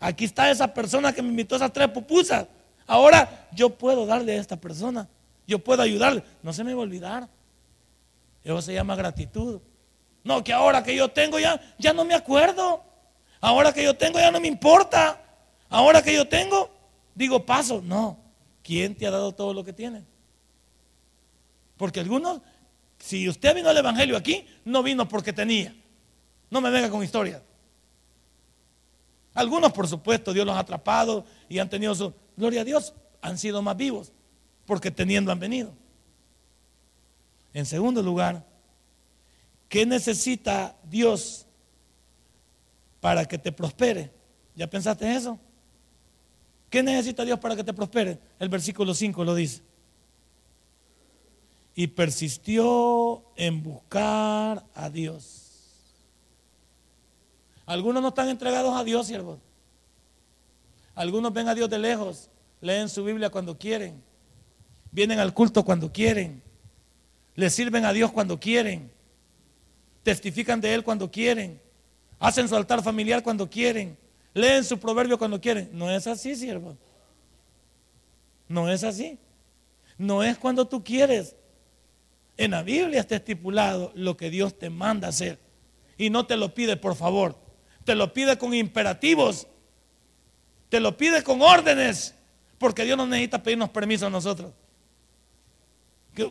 [0.00, 2.48] Aquí está esa persona que me invitó a esas tres pupusas.
[2.84, 5.08] Ahora yo puedo darle a esta persona.
[5.46, 6.24] Yo puedo ayudarle.
[6.42, 7.28] No se me va a olvidar.
[8.42, 9.60] Eso se llama gratitud.
[10.24, 12.82] No, que ahora que yo tengo ya, ya no me acuerdo.
[13.40, 15.20] Ahora que yo tengo ya no me importa.
[15.68, 16.70] Ahora que yo tengo,
[17.14, 17.80] digo paso.
[17.84, 18.18] No.
[18.62, 20.02] ¿Quién te ha dado todo lo que tienes?
[21.76, 22.40] Porque algunos
[22.98, 25.76] si usted vino al Evangelio aquí, no vino porque tenía.
[26.48, 27.42] No me venga con historias.
[29.34, 32.14] Algunos, por supuesto, Dios los ha atrapado y han tenido su...
[32.36, 34.12] Gloria a Dios, han sido más vivos
[34.64, 35.72] porque teniendo han venido.
[37.52, 38.44] En segundo lugar,
[39.74, 41.46] ¿qué necesita Dios
[43.00, 44.12] para que te prospere?
[44.54, 45.36] ¿Ya pensaste eso?
[46.70, 48.20] ¿Qué necesita Dios para que te prospere?
[48.38, 49.62] El versículo 5 lo dice
[51.74, 55.50] y persistió en buscar a Dios.
[57.66, 59.40] Algunos no están entregados a Dios, siervos.
[60.94, 64.00] Algunos ven a Dios de lejos, leen su Biblia cuando quieren,
[64.92, 66.44] vienen al culto cuando quieren,
[67.34, 68.93] le sirven a Dios cuando quieren,
[70.04, 71.60] testifican de Él cuando quieren,
[72.20, 73.98] hacen su altar familiar cuando quieren,
[74.34, 75.70] leen su proverbio cuando quieren.
[75.72, 76.76] No es así, siervo.
[78.46, 79.18] No es así.
[79.98, 81.34] No es cuando tú quieres.
[82.36, 85.38] En la Biblia está estipulado lo que Dios te manda hacer.
[85.96, 87.36] Y no te lo pide por favor.
[87.84, 89.46] Te lo pide con imperativos.
[90.68, 92.14] Te lo pide con órdenes.
[92.58, 94.52] Porque Dios no necesita pedirnos permiso a nosotros.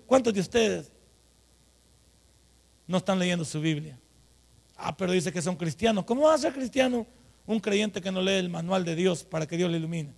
[0.06, 0.92] ¿Cuántos de ustedes
[2.88, 3.98] no están leyendo su Biblia?
[4.76, 6.04] Ah, pero dice que son cristianos.
[6.06, 7.06] ¿Cómo va a ser cristiano
[7.46, 10.14] un creyente que no lee el manual de Dios para que Dios le ilumine?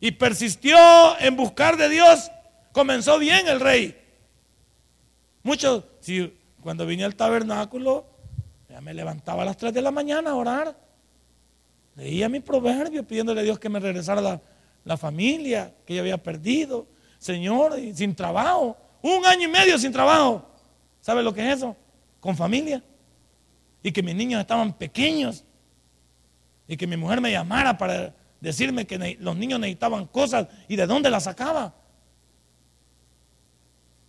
[0.00, 0.76] Y persistió
[1.18, 2.30] en buscar de Dios.
[2.72, 3.96] Comenzó bien el rey.
[5.42, 8.06] Muchos, si cuando vine al tabernáculo,
[8.68, 10.76] ya me levantaba a las 3 de la mañana a orar.
[11.94, 14.40] Leía mi proverbio pidiéndole a Dios que me regresara la,
[14.84, 16.86] la familia que yo había perdido.
[17.18, 18.76] Señor, sin trabajo.
[19.00, 20.46] Un año y medio sin trabajo.
[21.06, 21.76] ¿Sabe lo que es eso?
[22.18, 22.82] Con familia.
[23.80, 25.44] Y que mis niños estaban pequeños.
[26.66, 30.84] Y que mi mujer me llamara para decirme que los niños necesitaban cosas y de
[30.84, 31.76] dónde las sacaba.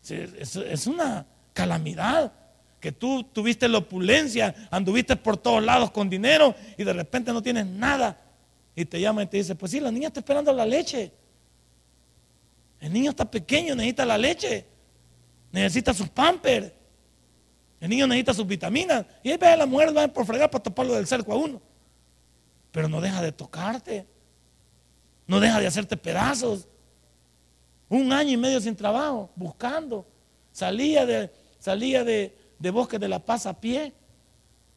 [0.09, 2.33] Es, una calamidad.
[2.79, 7.43] Que tú tuviste la opulencia, anduviste por todos lados con dinero y de repente no
[7.43, 8.19] tienes nada.
[8.75, 11.11] Y te llama y te dice, pues sí, la niña está esperando la leche.
[12.79, 14.65] El niño está pequeño, necesita la leche.
[15.51, 16.71] Necesita sus pampers.
[17.79, 19.05] El niño necesita sus vitaminas.
[19.23, 21.61] Y ahí ve a la mujer, va por fregar para toparlo del cerco a uno.
[22.71, 24.07] Pero no deja de tocarte.
[25.27, 26.67] No deja de hacerte pedazos.
[27.89, 30.05] Un año y medio sin trabajo, buscando.
[30.51, 32.33] Salía de, salía de,
[32.71, 33.93] Bosque de la Paz a pie,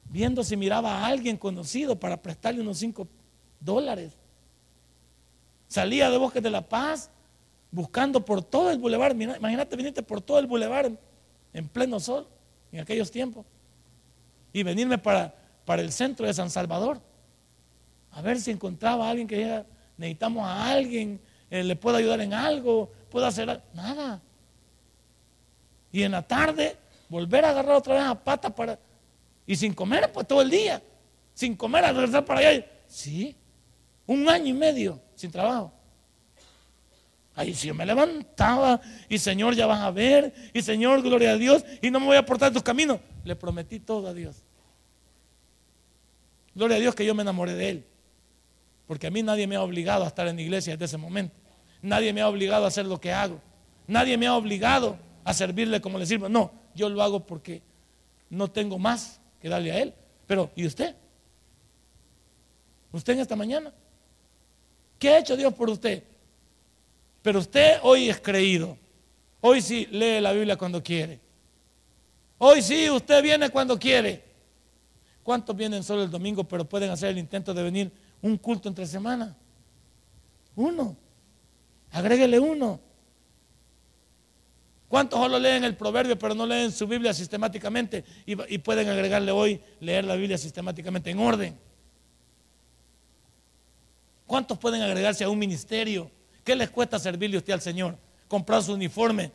[0.04, 3.08] viendo si miraba a alguien conocido para prestarle unos cinco
[3.58, 4.12] dólares.
[5.68, 7.10] Salía de Bosque de la Paz,
[7.70, 9.12] buscando por todo el bulevar.
[9.12, 10.90] Imagínate, viniste por todo el bulevar
[11.52, 12.28] en, pleno sol,
[12.72, 13.46] en aquellos tiempos.
[14.52, 17.00] Y venirme para, para el centro de San Salvador.
[18.12, 22.20] A ver si encontraba a alguien que dijera, necesitamos a alguien, eh, le puedo ayudar
[22.20, 24.20] en algo, puedo hacer nada.
[25.92, 26.76] Y en la tarde
[27.08, 28.78] volver a agarrar otra vez a pata para
[29.46, 30.80] y sin comer pues todo el día,
[31.34, 32.64] sin comer a regresar para allá.
[32.86, 33.34] Sí,
[34.06, 35.72] un año y medio sin trabajo.
[37.40, 41.36] Ahí sí yo me levantaba y Señor ya vas a ver y Señor, gloria a
[41.36, 43.00] Dios y no me voy a aportar tus caminos.
[43.24, 44.42] Le prometí todo a Dios.
[46.54, 47.86] Gloria a Dios que yo me enamoré de Él.
[48.86, 51.34] Porque a mí nadie me ha obligado a estar en la iglesia desde ese momento.
[51.80, 53.40] Nadie me ha obligado a hacer lo que hago.
[53.86, 56.28] Nadie me ha obligado a servirle como le sirvo.
[56.28, 57.62] No, yo lo hago porque
[58.28, 59.94] no tengo más que darle a Él.
[60.26, 60.94] Pero, ¿y usted?
[62.92, 63.72] ¿Usted en esta mañana?
[64.98, 66.04] ¿Qué ha hecho Dios por usted?
[67.22, 68.76] Pero usted hoy es creído.
[69.40, 71.20] Hoy sí lee la Biblia cuando quiere.
[72.38, 74.24] Hoy sí usted viene cuando quiere.
[75.22, 78.86] ¿Cuántos vienen solo el domingo pero pueden hacer el intento de venir un culto entre
[78.86, 79.36] semana?
[80.56, 80.96] Uno.
[81.90, 82.80] Agréguele uno.
[84.88, 89.30] ¿Cuántos solo leen el proverbio pero no leen su Biblia sistemáticamente y, y pueden agregarle
[89.30, 91.58] hoy leer la Biblia sistemáticamente en orden?
[94.26, 96.10] ¿Cuántos pueden agregarse a un ministerio?
[96.50, 97.96] ¿Qué les cuesta servirle usted al Señor?
[98.26, 99.30] Comprar su uniforme.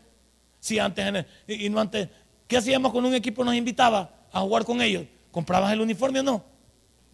[0.59, 2.09] Si antes, y no antes,
[2.45, 5.05] ¿qué hacíamos con un equipo nos invitaba a jugar con ellos?
[5.31, 6.43] ¿Comprabas el uniforme o no?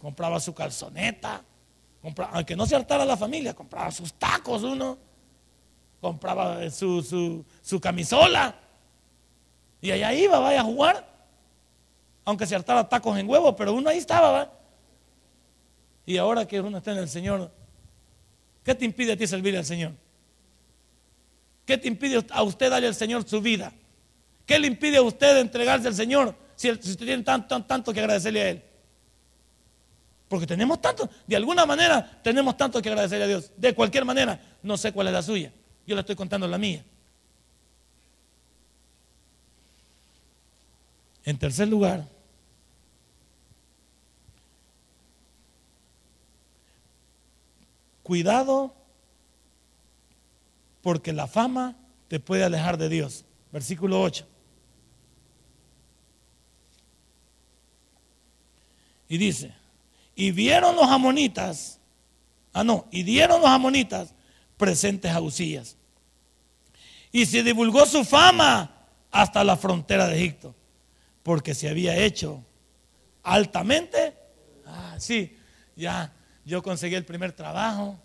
[0.00, 1.44] Compraba su calzoneta,
[2.32, 4.98] aunque no se hartara la familia, compraba sus tacos uno,
[6.00, 8.56] compraba su, su, camisola,
[9.80, 11.08] y allá iba, vaya a jugar,
[12.24, 14.52] aunque se hartara tacos en huevo, pero uno ahí estaba, ¿va?
[16.04, 17.52] Y ahora que uno está en el Señor,
[18.64, 19.92] ¿qué te impide a ti servir al Señor?
[21.64, 23.72] ¿Qué te impide a usted darle al Señor su vida?
[24.46, 28.42] ¿Qué le impide a usted entregarse al Señor si, usted tiene tanto, tanto que agradecerle
[28.42, 28.62] a Él?
[30.28, 33.52] Porque tenemos tanto, de alguna manera tenemos tanto que agradecerle a Dios.
[33.56, 35.52] De cualquier manera, no sé cuál es la suya.
[35.86, 36.84] Yo le estoy contando la mía.
[41.24, 42.08] En tercer lugar,
[48.02, 48.74] cuidado
[50.82, 51.76] porque la fama
[52.08, 53.24] te puede alejar de Dios.
[53.52, 54.26] Versículo 8.
[59.08, 59.54] Y dice,
[60.14, 61.78] y vieron los amonitas,
[62.52, 64.14] ah no, y dieron los amonitas
[64.56, 65.76] presentes a Usías.
[67.10, 68.74] Y se divulgó su fama
[69.10, 70.54] hasta la frontera de Egipto,
[71.22, 72.42] porque se había hecho
[73.22, 74.14] altamente,
[74.66, 75.36] ah, sí,
[75.76, 76.12] ya,
[76.44, 77.98] yo conseguí el primer trabajo,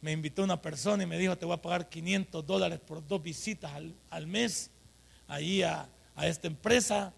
[0.00, 3.22] me invitó una persona y me dijo, te voy a pagar 500 dólares por dos
[3.22, 3.72] visitas
[4.10, 4.70] al, mes,
[5.26, 7.12] ahí a, a esta empresa,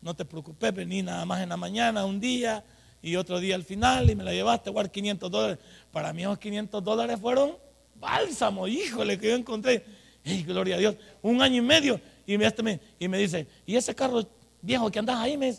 [0.00, 2.64] no te preocupes, vení nada más en la mañana, un día
[3.02, 5.58] y otro día al final y me la llevaste guardar 500 dólares.
[5.90, 7.56] Para mí esos 500 dólares fueron
[7.96, 9.84] bálsamo, híjole, que yo encontré.
[10.24, 10.96] ¡Ey, gloria a Dios!
[11.20, 12.00] Un año y medio.
[12.26, 14.24] Y me, este dice, ¿y ese carro
[14.60, 15.36] viejo que andas ahí?
[15.36, 15.54] Me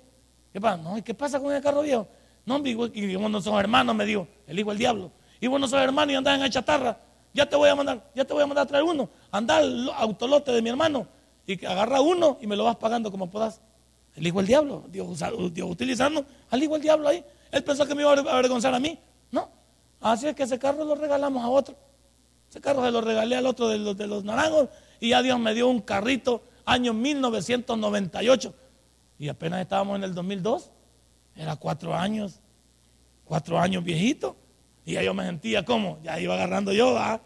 [0.53, 0.77] ¿qué pasa?
[0.77, 2.07] No, ¿qué pasa con ese carro viejo?
[2.45, 2.73] No, y
[3.15, 5.11] vos no sos hermanos, me dijo, el hijo del diablo.
[5.39, 6.97] Y vos no sos hermano y andás en la chatarra.
[7.33, 9.09] Ya te voy a mandar, ya te voy a mandar a traer uno.
[9.31, 11.07] Anda al autolote de mi hermano
[11.47, 13.59] y agarra uno y me lo vas pagando como puedas.
[14.15, 15.19] El hijo del diablo, Dios,
[15.53, 17.23] Dios utilizando al hijo del diablo ahí.
[17.51, 18.99] Él pensó que me iba a avergonzar a mí.
[19.31, 19.49] No.
[19.99, 21.75] Así es que ese carro lo regalamos a otro.
[22.49, 25.39] Ese carro se lo regalé al otro de los, de los naranjos y ya Dios
[25.39, 28.53] me dio un carrito año 1998.
[29.17, 30.69] Y apenas estábamos en el 2002.
[31.35, 32.39] Era cuatro años.
[33.25, 34.35] Cuatro años viejito.
[34.85, 37.21] Y ya yo me sentía como, ya iba agarrando yo, ¿ah?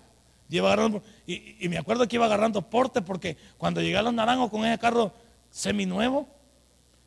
[0.49, 4.49] Iba agarrando, y, me acuerdo que iba agarrando porte porque cuando llegué a los naranjos
[4.49, 5.11] con ese carro
[5.49, 6.27] seminuevo,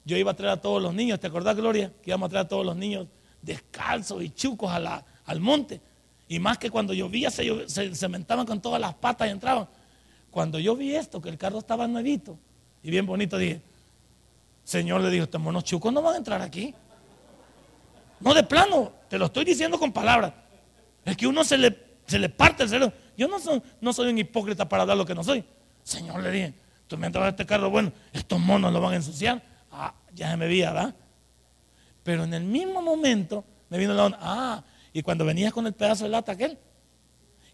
[0.05, 1.93] yo iba a traer a todos los niños, ¿te acordás, Gloria?
[2.03, 3.07] Que íbamos a traer a todos los niños
[3.41, 5.81] descalzos y chucos al monte.
[6.29, 9.69] Y más que cuando llovía se, se cementaban con todas las patas y entraban.
[10.31, 12.39] Cuando yo vi esto, que el carro estaba nuevito
[12.83, 13.61] y bien bonito, dije,
[14.65, 16.75] Señor le dijo, estos monos chucos no van a entrar aquí.
[18.20, 20.33] No de plano, te lo estoy diciendo con palabras.
[21.04, 22.92] Es que uno se le, se le parte el cerebro.
[23.16, 25.44] Yo no soy, no soy un hipócrita para hablar lo que no soy.
[25.83, 26.54] Señor le dije,
[26.87, 29.42] tú me entras a este carro, bueno, estos monos lo van a ensuciar.
[29.72, 30.94] Ah, ya se me veía, ¿verdad?
[32.02, 34.18] Pero en el mismo momento me vino la onda.
[34.20, 36.59] Ah, y cuando venías con el pedazo de lata aquel,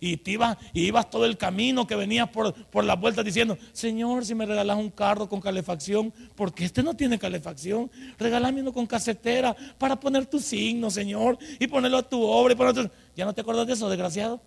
[0.01, 3.57] y, te ibas, y ibas todo el camino que venías por, por las vueltas diciendo,
[3.73, 8.73] Señor, si me regalas un carro con calefacción, porque este no tiene calefacción, regálame uno
[8.73, 12.55] con casetera para poner tu signo, Señor, y ponerlo a tu obra.
[12.55, 14.41] Y ¿Ya no te acuerdas de eso, desgraciado?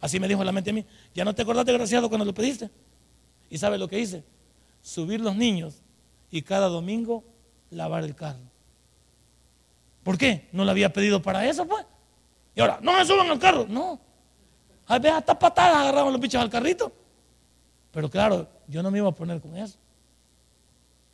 [0.00, 0.84] Así me dijo la mente a mí.
[1.14, 2.70] ¿Ya no te acuerdas, desgraciado, cuando lo pediste?
[3.50, 4.24] ¿Y sabes lo que hice?
[4.82, 5.82] Subir los niños
[6.30, 7.24] y cada domingo
[7.70, 8.40] lavar el carro.
[10.02, 10.48] ¿Por qué?
[10.52, 11.84] ¿No lo había pedido para eso, pues?
[12.54, 13.66] Y ahora, no me suban al carro.
[13.68, 14.00] No.
[14.90, 16.90] A veces hasta patadas agarraban los bichos al carrito.
[17.92, 19.78] Pero claro, yo no me iba a poner con eso.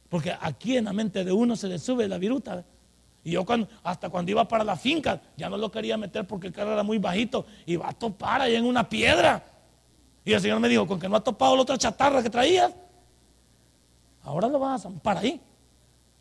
[0.09, 2.65] Porque aquí en la mente de uno se le sube la viruta.
[3.23, 6.47] Y yo cuando, hasta cuando iba para la finca, ya no lo quería meter porque
[6.47, 7.45] el carro era muy bajito.
[7.67, 9.45] Y va a topar ahí en una piedra.
[10.25, 12.73] Y el Señor me dijo, con que no ha topado la otra chatarra que traías,
[14.23, 15.39] ahora lo vas a zampar ahí.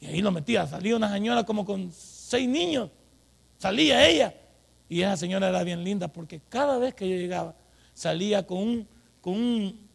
[0.02, 0.68] Y ahí lo metía.
[0.68, 2.89] Salía una señora como con seis niños.
[3.58, 4.34] Salía ella.
[4.88, 7.56] Y esa señora era bien linda porque cada vez que yo llegaba,
[7.93, 8.88] salía con un,
[9.21, 9.88] con un,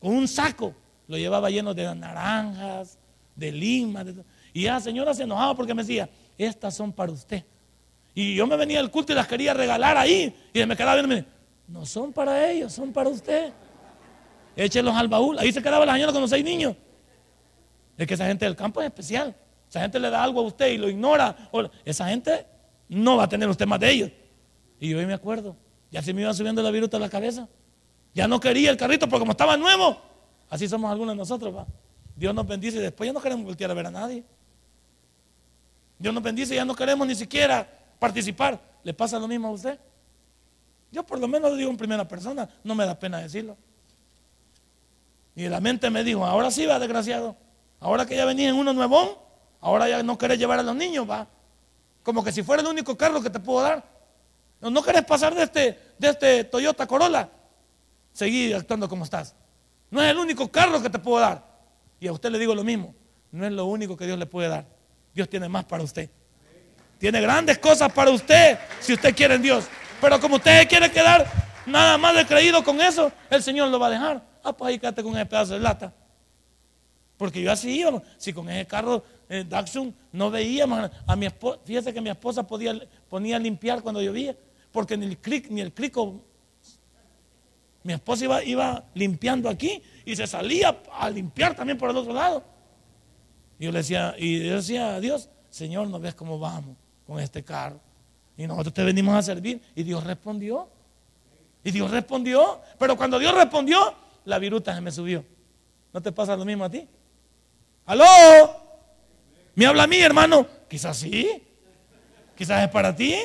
[0.00, 0.74] con un saco.
[1.06, 2.98] Lo llevaba lleno de naranjas,
[3.34, 4.06] de limas.
[4.52, 6.08] y esa señora se enojaba porque me decía,
[6.38, 7.44] estas son para usted.
[8.14, 10.34] Y yo me venía al culto y las quería regalar ahí.
[10.54, 11.28] Y me quedaba viendo,
[11.68, 13.52] no son para ellos, son para usted.
[14.56, 15.38] Échelos al baúl.
[15.38, 16.74] Ahí se quedaba la señora con los seis niños.
[17.98, 19.34] Es que esa gente del campo es especial.
[19.68, 21.36] Esa gente le da algo a usted y lo ignora.
[21.84, 22.46] Esa gente
[22.88, 24.10] no va a tener usted más de ellos.
[24.78, 25.56] Y yo me acuerdo,
[25.90, 27.48] ya se me iba subiendo la viruta a la cabeza.
[28.14, 30.00] Ya no quería el carrito porque como estaba nuevo.
[30.48, 31.66] Así somos algunos de nosotros, va.
[32.14, 34.24] Dios nos bendice y después ya no queremos voltear a ver a nadie.
[35.98, 37.68] Dios nos bendice y ya no queremos ni siquiera
[37.98, 38.60] participar.
[38.82, 39.78] ¿Le pasa lo mismo a usted?
[40.92, 43.56] Yo por lo menos lo digo en primera persona, no me da pena decirlo.
[45.34, 47.36] Y la mente me dijo, ahora sí va, desgraciado.
[47.80, 49.10] Ahora que ya venía en uno nuevón,
[49.60, 51.28] ahora ya no querés llevar a los niños, va.
[52.06, 53.84] Como que si fuera el único carro que te puedo dar.
[54.60, 57.28] No, no querés pasar de este, de este Toyota Corolla.
[58.12, 59.34] Seguí actuando como estás.
[59.90, 61.44] No es el único carro que te puedo dar.
[61.98, 62.94] Y a usted le digo lo mismo.
[63.32, 64.64] No es lo único que Dios le puede dar.
[65.12, 66.08] Dios tiene más para usted.
[67.00, 69.64] Tiene grandes cosas para usted si usted quiere en Dios.
[70.00, 71.26] Pero como usted quiere quedar
[71.66, 74.22] nada más de creído con eso, el Señor lo va a dejar.
[74.44, 75.92] Ah, pues ahí quédate con ese pedazo de lata.
[77.16, 78.00] Porque yo así iba.
[78.16, 81.60] Si con ese carro eh, Daxun no veíamos a mi esposa.
[81.64, 84.36] Fíjese que mi esposa podía, ponía a limpiar cuando llovía.
[84.70, 86.22] Porque ni el cric, ni el crico.
[87.82, 92.12] Mi esposa iba, iba limpiando aquí y se salía a limpiar también por el otro
[92.12, 92.42] lado.
[93.58, 97.20] Y yo le decía, y yo decía a Dios, Señor, ¿no ves cómo vamos con
[97.20, 97.80] este carro?
[98.36, 99.62] Y nosotros te venimos a servir.
[99.74, 100.68] Y Dios respondió.
[101.64, 102.60] Y Dios respondió.
[102.78, 105.24] Pero cuando Dios respondió, la viruta se me subió.
[105.92, 106.86] ¿No te pasa lo mismo a ti?
[107.86, 108.04] ¿Aló?
[109.56, 110.46] ¿Me habla a mí, hermano?
[110.68, 111.42] Quizás sí.
[112.36, 113.16] Quizás es para ti.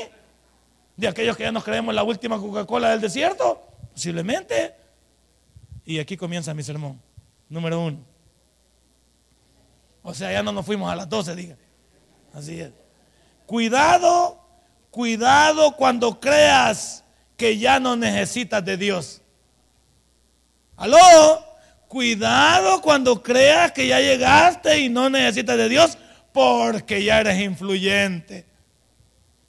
[0.95, 3.61] De aquellos que ya nos creemos la última Coca-Cola del desierto.
[3.93, 4.73] Posiblemente.
[5.85, 7.01] Y aquí comienza mi sermón.
[7.49, 7.97] Número uno.
[10.03, 11.57] O sea, ya no nos fuimos a las 12, diga.
[12.33, 12.71] Así es.
[13.45, 14.39] Cuidado,
[14.89, 17.03] cuidado cuando creas
[17.35, 19.21] que ya no necesitas de Dios.
[20.77, 20.97] ¿Aló?
[21.89, 25.97] Cuidado cuando creas que ya llegaste y no necesitas de Dios
[26.33, 28.45] porque ya eres influyente.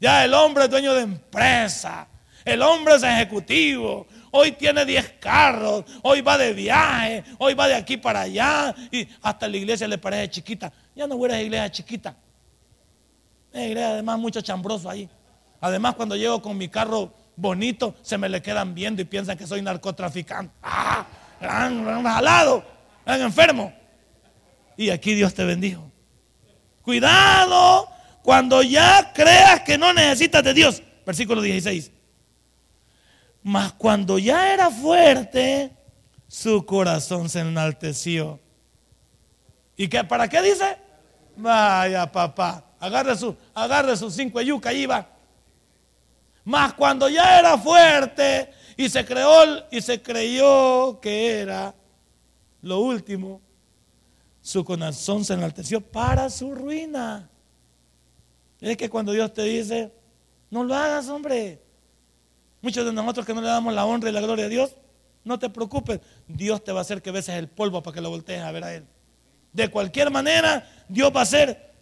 [0.00, 2.08] Ya el hombre es dueño de empresa.
[2.44, 4.06] El hombre es ejecutivo.
[4.32, 5.84] Hoy tiene 10 carros.
[6.02, 7.22] Hoy va de viaje.
[7.38, 8.74] Hoy va de aquí para allá.
[8.90, 10.72] Y hasta la iglesia le parece chiquita.
[10.94, 12.16] Ya no voy a la iglesia chiquita.
[13.52, 15.08] La iglesia además mucho chambroso ahí.
[15.60, 19.46] Además cuando llego con mi carro bonito se me le quedan viendo y piensan que
[19.46, 20.52] soy narcotraficante.
[20.62, 21.06] ¡Ah!
[21.42, 22.64] gran, gran jalado,
[23.04, 23.72] gran enfermo.
[24.76, 25.91] Y aquí Dios te bendijo.
[26.82, 27.88] Cuidado
[28.22, 30.82] cuando ya creas que no necesitas de Dios.
[31.06, 31.90] Versículo 16.
[33.42, 35.72] Mas cuando ya era fuerte,
[36.28, 38.38] su corazón se enalteció.
[39.76, 40.78] ¿Y qué, para qué dice?
[41.36, 45.08] Vaya papá, agarre su, agarre sus cinco yuca, ahí va.
[46.44, 51.74] Mas cuando ya era fuerte, y se creó y se creyó que era
[52.62, 53.40] lo último.
[54.42, 57.30] Su corazón se enalteció para su ruina.
[58.60, 59.92] Es que cuando Dios te dice,
[60.50, 61.62] no lo hagas, hombre.
[62.60, 64.76] Muchos de nosotros que no le damos la honra y la gloria a Dios,
[65.24, 66.00] no te preocupes.
[66.26, 68.64] Dios te va a hacer que beses el polvo para que lo voltees a ver
[68.64, 68.84] a Él.
[69.52, 71.72] De cualquier manera, Dios va a hacer.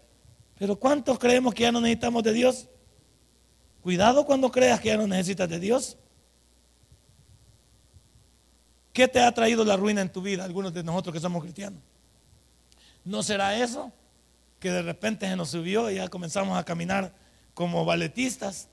[0.58, 2.68] Pero ¿cuántos creemos que ya no necesitamos de Dios?
[3.82, 5.96] Cuidado cuando creas que ya no necesitas de Dios.
[8.92, 10.44] ¿Qué te ha traído la ruina en tu vida?
[10.44, 11.80] Algunos de nosotros que somos cristianos.
[13.04, 13.92] ¿No será eso?
[14.58, 17.12] Que de repente se nos subió y ya comenzamos a caminar
[17.54, 18.68] como balletistas.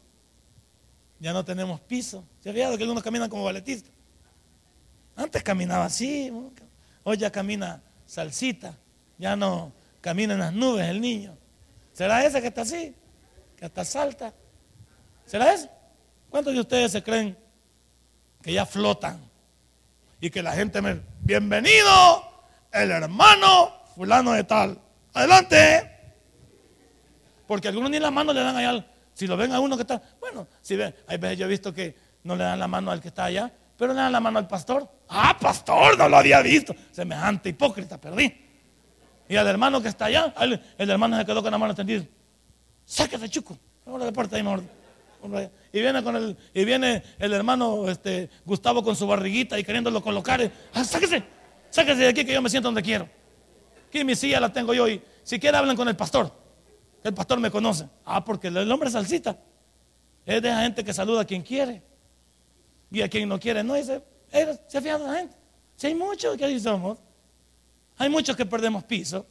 [1.20, 2.24] Ya no tenemos piso.
[2.42, 3.92] ¿Se ha fijado que algunos caminan como balletistas?
[5.16, 6.32] Antes caminaba así,
[7.04, 8.78] hoy ya camina salsita,
[9.18, 11.36] ya no camina en las nubes el niño.
[11.94, 12.96] ¿Será ese que está así?
[13.56, 14.34] Que hasta salta.
[15.26, 15.70] ¿Será ese?
[16.30, 17.36] ¿Cuántos de ustedes se creen
[18.44, 19.28] que ya flotan?
[20.20, 24.80] y que la gente me, bienvenido, el hermano fulano de tal.
[25.14, 25.92] Adelante.
[27.48, 28.86] Porque algunos ni la mano le dan allá.
[29.16, 31.74] Si lo ven a uno que está, bueno, si ven, hay veces yo he visto
[31.74, 34.38] que no le dan la mano al que está allá, pero le dan la mano
[34.38, 34.88] al pastor.
[35.10, 36.76] Ah, pastor, no lo había visto.
[36.92, 38.46] Semejante hipócrita, perdí.
[39.28, 40.34] Y al hermano que está allá,
[40.78, 42.06] el hermano se quedó con la mano extendida.
[42.86, 43.58] Sáquese, chuco.
[43.88, 44.62] Ahora de puerta ahí mejor.
[45.74, 50.02] Y viene, con el, y viene el hermano este, Gustavo con su barriguita y queriéndolo
[50.04, 50.40] colocar.
[50.74, 51.24] Ah, sáquese,
[51.72, 53.10] sáquese de aquí que yo me siento donde quiero.
[53.88, 56.32] Aquí mi silla la tengo yo y si quiere hablan con el pastor.
[57.04, 57.88] El pastor me conoce.
[58.06, 59.38] Ah, porque el hombre salsita.
[60.26, 61.82] Es de esa gente que saluda a quien quiere.
[62.92, 63.76] Y a quien no quiere, no.
[63.76, 64.04] Dice,
[64.68, 65.36] se fija la gente.
[65.78, 67.00] Si hay muchos que así somos.
[67.98, 69.26] Hay muchos que perdemos piso.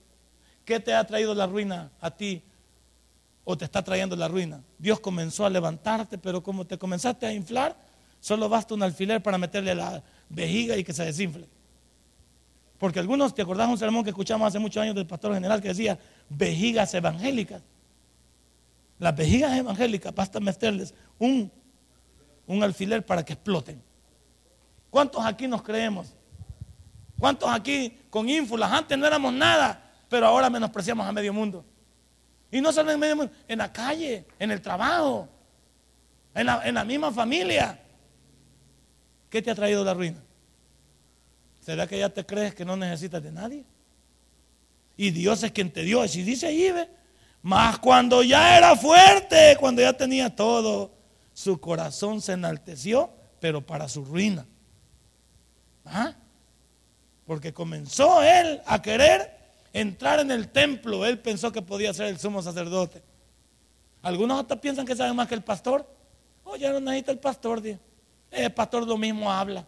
[0.64, 2.42] ¿Qué te ha traído la ruina a ti?
[3.44, 4.62] ¿O te está trayendo la ruina?
[4.78, 7.76] Dios comenzó a levantarte, pero como te comenzaste a inflar,
[8.18, 11.46] solo basta un alfiler para meterle la vejiga y que se desinfle.
[12.78, 15.68] Porque algunos, ¿te acordás un sermón que escuchamos hace muchos años del pastor general que
[15.68, 15.98] decía
[16.28, 17.62] vejigas evangélicas?
[18.98, 21.50] Las vejigas evangélicas, basta meterles un,
[22.46, 23.82] un alfiler para que exploten.
[24.90, 26.14] ¿Cuántos aquí nos creemos?
[27.18, 28.70] ¿Cuántos aquí con ínfulas?
[28.72, 31.64] Antes no éramos nada pero ahora menospreciamos a medio mundo.
[32.50, 35.28] Y no solo en medio mundo, en la calle, en el trabajo,
[36.34, 37.80] en la, en la misma familia.
[39.28, 40.22] ¿Qué te ha traído la ruina?
[41.66, 43.64] ¿Será que ya te crees que no necesitas de nadie?
[44.96, 46.04] Y Dios es quien te dio.
[46.04, 46.88] Y dice ahí, ve,
[47.42, 50.92] más cuando ya era fuerte, cuando ya tenía todo,
[51.32, 53.10] su corazón se enalteció,
[53.40, 54.46] pero para su ruina.
[55.84, 56.14] ¿Ah?
[57.26, 59.36] Porque comenzó él a querer
[59.72, 63.02] entrar en el templo, él pensó que podía ser el sumo sacerdote.
[64.02, 65.84] Algunos hasta piensan que saben más que el pastor.
[66.44, 67.60] Oh, ya no necesita el pastor,
[68.30, 69.66] El pastor lo mismo habla.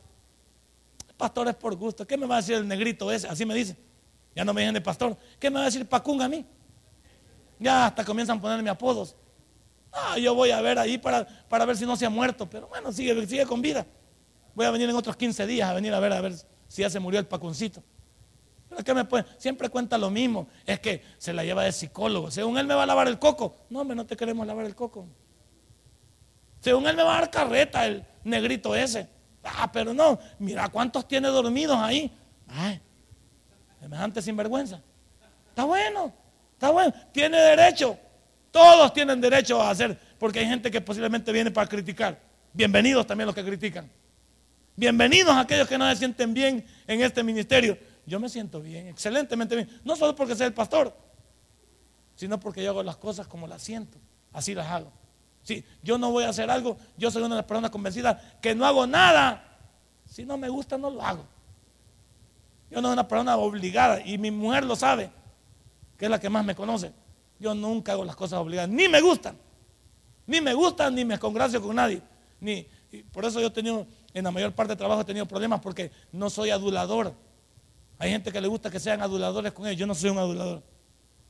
[1.18, 2.06] Pastor es por gusto.
[2.06, 3.28] ¿Qué me va a decir el negrito ese?
[3.28, 3.76] Así me dice.
[4.34, 5.14] Ya no me dicen de pastor.
[5.38, 6.46] ¿Qué me va a decir Pacunga a mí?
[7.58, 9.14] Ya hasta comienzan a ponerme apodos.
[9.92, 12.48] Ah, yo voy a ver ahí para, para ver si no se ha muerto.
[12.48, 13.84] Pero bueno, sigue, sigue con vida.
[14.54, 16.34] Voy a venir en otros 15 días a venir a ver a ver
[16.68, 17.82] si ya se murió el pacuncito
[18.94, 20.48] me Siempre cuenta lo mismo.
[20.66, 22.30] Es que se la lleva de psicólogo.
[22.30, 23.56] Según él me va a lavar el coco.
[23.70, 25.06] No, hombre, no te queremos lavar el coco.
[26.60, 29.08] Según él me va a dar carreta el negrito ese.
[29.56, 30.18] Ah, pero no.
[30.38, 32.10] Mira cuántos tiene dormidos ahí.
[32.46, 32.80] Ay,
[33.80, 34.80] semejante sinvergüenza.
[35.48, 36.12] Está bueno,
[36.52, 36.92] está bueno.
[37.12, 37.98] Tiene derecho.
[38.50, 39.98] Todos tienen derecho a hacer.
[40.18, 42.18] Porque hay gente que posiblemente viene para criticar.
[42.52, 43.90] Bienvenidos también los que critican.
[44.76, 47.76] Bienvenidos a aquellos que no se sienten bien en este ministerio
[48.08, 49.80] yo me siento bien, excelentemente bien.
[49.84, 50.96] No solo porque sea el pastor,
[52.16, 53.98] sino porque yo hago las cosas como las siento.
[54.32, 54.90] Así las hago.
[55.48, 58.54] Si yo no voy a hacer algo, yo soy una de las personas convencidas que
[58.54, 59.42] no hago nada.
[60.04, 61.24] Si no me gusta, no lo hago.
[62.70, 65.10] Yo no soy una persona obligada y mi mujer lo sabe,
[65.96, 66.92] que es la que más me conoce.
[67.40, 69.38] Yo nunca hago las cosas obligadas, ni me gustan.
[70.26, 72.02] Ni me gustan, ni me congracio con nadie.
[72.40, 72.66] Ni,
[73.10, 75.90] por eso yo he tenido, en la mayor parte de trabajo he tenido problemas porque
[76.12, 77.14] no soy adulador.
[77.98, 79.80] Hay gente que le gusta que sean aduladores con ellos.
[79.80, 80.62] Yo no soy un adulador.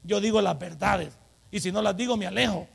[0.02, 1.16] Yo digo las verdades.
[1.52, 2.66] Y si no las digo, me alejo.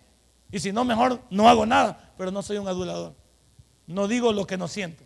[0.54, 2.14] Y si no, mejor no hago nada.
[2.16, 3.16] Pero no soy un adulador.
[3.88, 5.04] No digo lo que no siento.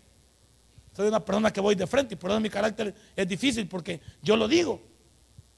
[0.93, 4.01] Soy una persona que voy de frente y por eso mi carácter es difícil porque
[4.21, 4.81] yo lo digo.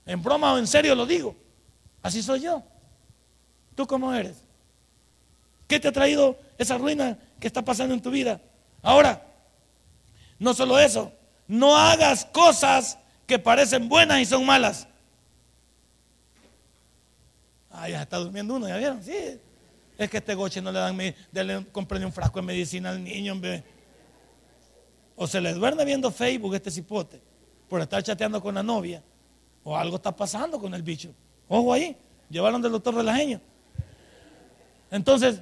[0.06, 1.36] En broma o en serio lo digo.
[2.04, 2.62] Así soy yo.
[3.74, 4.44] ¿Tú cómo eres?
[5.68, 8.40] ¿Qué te ha traído esa ruina que está pasando en tu vida?
[8.84, 9.26] Ahora,
[10.38, 11.12] no solo eso,
[11.48, 14.88] no hagas cosas que parecen buenas y son malas.
[17.72, 19.04] Ah, ya está durmiendo uno, ¿ya vieron?
[19.04, 19.40] Sí.
[20.00, 23.34] Es que este goche no le dan, le compré un frasco de medicina al niño.
[25.18, 27.22] O se le duerme viendo Facebook este cipote
[27.68, 29.04] por estar chateando con la novia.
[29.62, 31.14] O algo está pasando con el bicho.
[31.50, 31.97] Ojo ahí,
[32.30, 33.41] llevaron del doctor relajeño.
[34.89, 35.41] Entonces,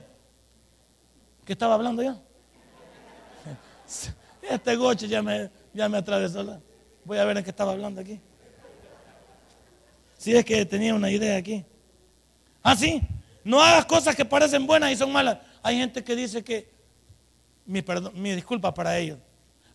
[1.46, 2.20] ¿qué estaba hablando yo?
[4.42, 6.60] Este goche ya me, ya me atravesó la...
[7.06, 8.20] Voy a ver en qué estaba hablando aquí.
[10.18, 11.64] Si es que tenía una idea aquí.
[12.64, 13.08] Ah, sí.
[13.48, 15.38] No hagas cosas que parecen buenas y son malas.
[15.64, 16.70] Hay gente que dice que,
[17.66, 19.20] mi, perdón, mi disculpa para ellos.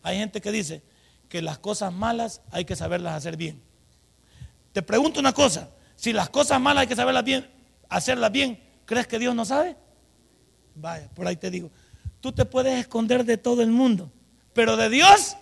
[0.03, 0.83] Hay gente que dice
[1.27, 3.59] que las cosas malas hay que saberlas hacer bien.
[4.73, 5.71] Te pregunto una cosa.
[5.95, 7.49] Si las cosas malas hay que saberlas bien,
[7.89, 9.75] hacerlas bien, ¿crees que Dios no sabe?
[10.75, 11.71] Vaya, por ahí te digo.
[12.21, 14.11] Tú te puedes esconder de todo el mundo,
[14.53, 15.35] pero de Dios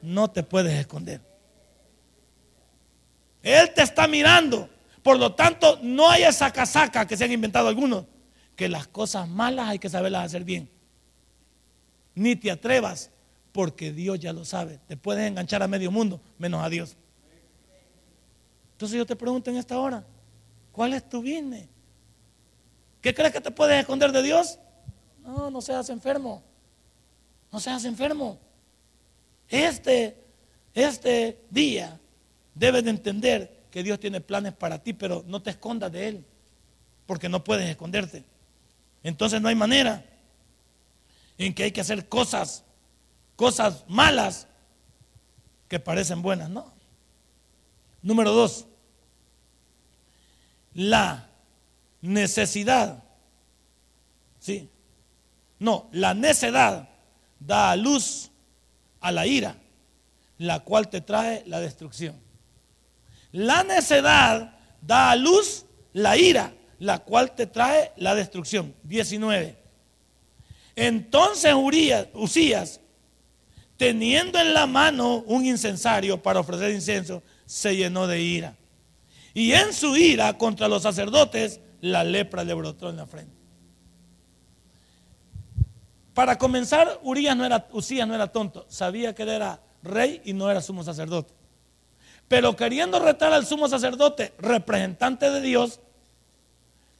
[0.00, 1.20] no te puedes esconder.
[3.40, 4.68] Él te está mirando.
[5.02, 8.06] Por lo tanto, no hay esa casaca que se han inventado algunos,
[8.54, 10.70] que las cosas malas hay que saberlas hacer bien.
[12.14, 13.10] Ni te atrevas,
[13.50, 14.78] porque Dios ya lo sabe.
[14.86, 16.96] Te puedes enganchar a medio mundo, menos a Dios.
[18.72, 20.04] Entonces yo te pregunto en esta hora,
[20.70, 21.68] ¿cuál es tu business?
[23.00, 24.58] ¿Qué crees que te puedes esconder de Dios?
[25.24, 26.42] No, no seas enfermo.
[27.50, 28.38] No seas enfermo.
[29.48, 30.16] Este,
[30.72, 32.00] este día
[32.54, 36.26] debes de entender que Dios tiene planes para ti, pero no te escondas de Él,
[37.06, 38.22] porque no puedes esconderte.
[39.02, 40.04] Entonces no hay manera.
[41.38, 42.64] en que hay que hacer cosas,
[43.34, 44.46] cosas malas
[45.66, 46.72] que parecen buenas, ¿no?
[48.02, 48.66] Número dos,
[50.74, 51.30] la
[52.02, 53.02] necesidad,
[54.38, 54.68] ¿sí?
[55.58, 56.90] No, la necedad
[57.40, 58.30] da a luz
[59.00, 59.56] a la ira,
[60.36, 62.21] la cual te trae la destrucción.
[63.32, 68.74] La necedad da a luz la ira, la cual te trae la destrucción.
[68.84, 69.56] 19.
[70.76, 72.80] Entonces Urias, Usías,
[73.76, 78.56] teniendo en la mano un incensario para ofrecer incienso, se llenó de ira.
[79.34, 83.34] Y en su ira contra los sacerdotes, la lepra le brotó en la frente.
[86.14, 90.34] Para comenzar, Urias no era, Usías no era tonto, sabía que él era rey y
[90.34, 91.32] no era sumo sacerdote.
[92.32, 95.80] Pero queriendo retar al sumo sacerdote, representante de Dios,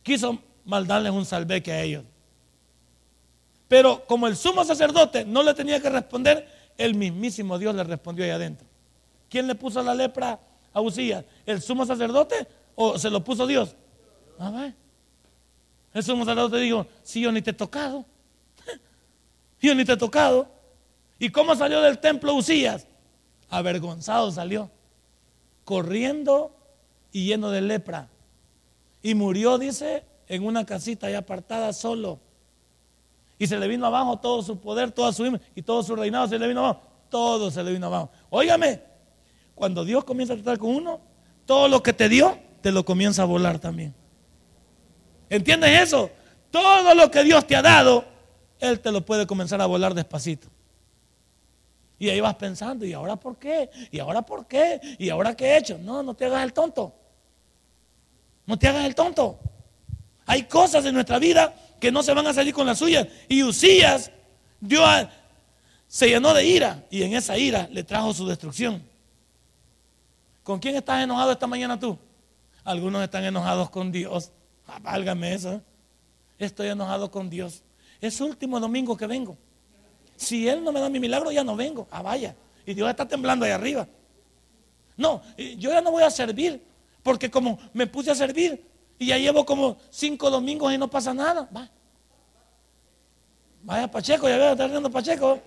[0.03, 2.05] quiso maldarles un salveque a ellos.
[3.67, 8.27] Pero como el sumo sacerdote no le tenía que responder, el mismísimo Dios le respondió
[8.27, 8.67] ahí adentro.
[9.31, 10.39] ¿Quién le puso la lepra
[10.71, 11.25] a Usías?
[11.47, 13.75] ¿El sumo sacerdote o se lo puso Dios?
[14.39, 14.75] A ver.
[15.95, 18.05] El sumo sacerdote dijo, si yo ni te he tocado.
[19.63, 20.47] Yo ni te he tocado.
[21.19, 22.87] ¿Y cómo salió del templo Usías?
[23.49, 24.71] Avergonzado salió.
[25.65, 26.55] Corriendo
[27.13, 28.09] y lleno de lepra.
[29.03, 32.21] Y murió, dice, en una casita ya apartada solo.
[33.39, 36.39] Y se le vino abajo todo su poder, toda su y todo su reinado se
[36.39, 36.83] le vino abajo.
[37.11, 38.11] Todo se le vino abajo.
[38.31, 38.83] Óigame,
[39.55, 41.01] cuando Dios comienza a tratar con uno,
[41.45, 43.95] todo lo que te dio, te lo comienza a volar también.
[45.29, 46.11] ¿Entiendes eso?
[46.51, 48.05] Todo lo que Dios te ha dado,
[48.61, 50.49] Él te lo puede comenzar a volar despacito.
[52.03, 53.71] Y ahí vas pensando, ¿y ahora por qué?
[53.93, 54.81] ¿Y ahora por qué?
[54.99, 55.79] ¿Y ahora qué he hecho?
[55.79, 56.93] No, no te hagas el tonto.
[58.45, 59.39] No te hagas el tonto.
[60.27, 63.07] Hay cosas en nuestra vida que no se van a salir con las suyas.
[63.29, 64.11] Y Usías
[64.59, 64.85] Dios
[65.87, 68.83] se llenó de ira y en esa ira le trajo su destrucción.
[70.43, 71.97] ¿Con quién estás enojado esta mañana tú?
[72.65, 74.33] Algunos están enojados con Dios.
[74.67, 75.53] Ah, válgame eso.
[75.53, 75.61] ¿eh?
[76.41, 77.63] Estoy enojado con Dios.
[78.01, 79.39] Es último domingo que vengo.
[80.23, 81.89] Si Él no me da mi milagro, ya no vengo.
[81.91, 82.37] Ah, vaya.
[82.65, 83.89] Y Dios está temblando ahí arriba.
[84.97, 86.63] No, yo ya no voy a servir.
[87.03, 88.65] Porque como me puse a servir
[89.01, 91.49] y ya llevo como cinco domingos y no pasa nada.
[91.55, 91.69] Va.
[93.65, 95.41] Vaya Pacheco, ya veo, está riendo Pacheco.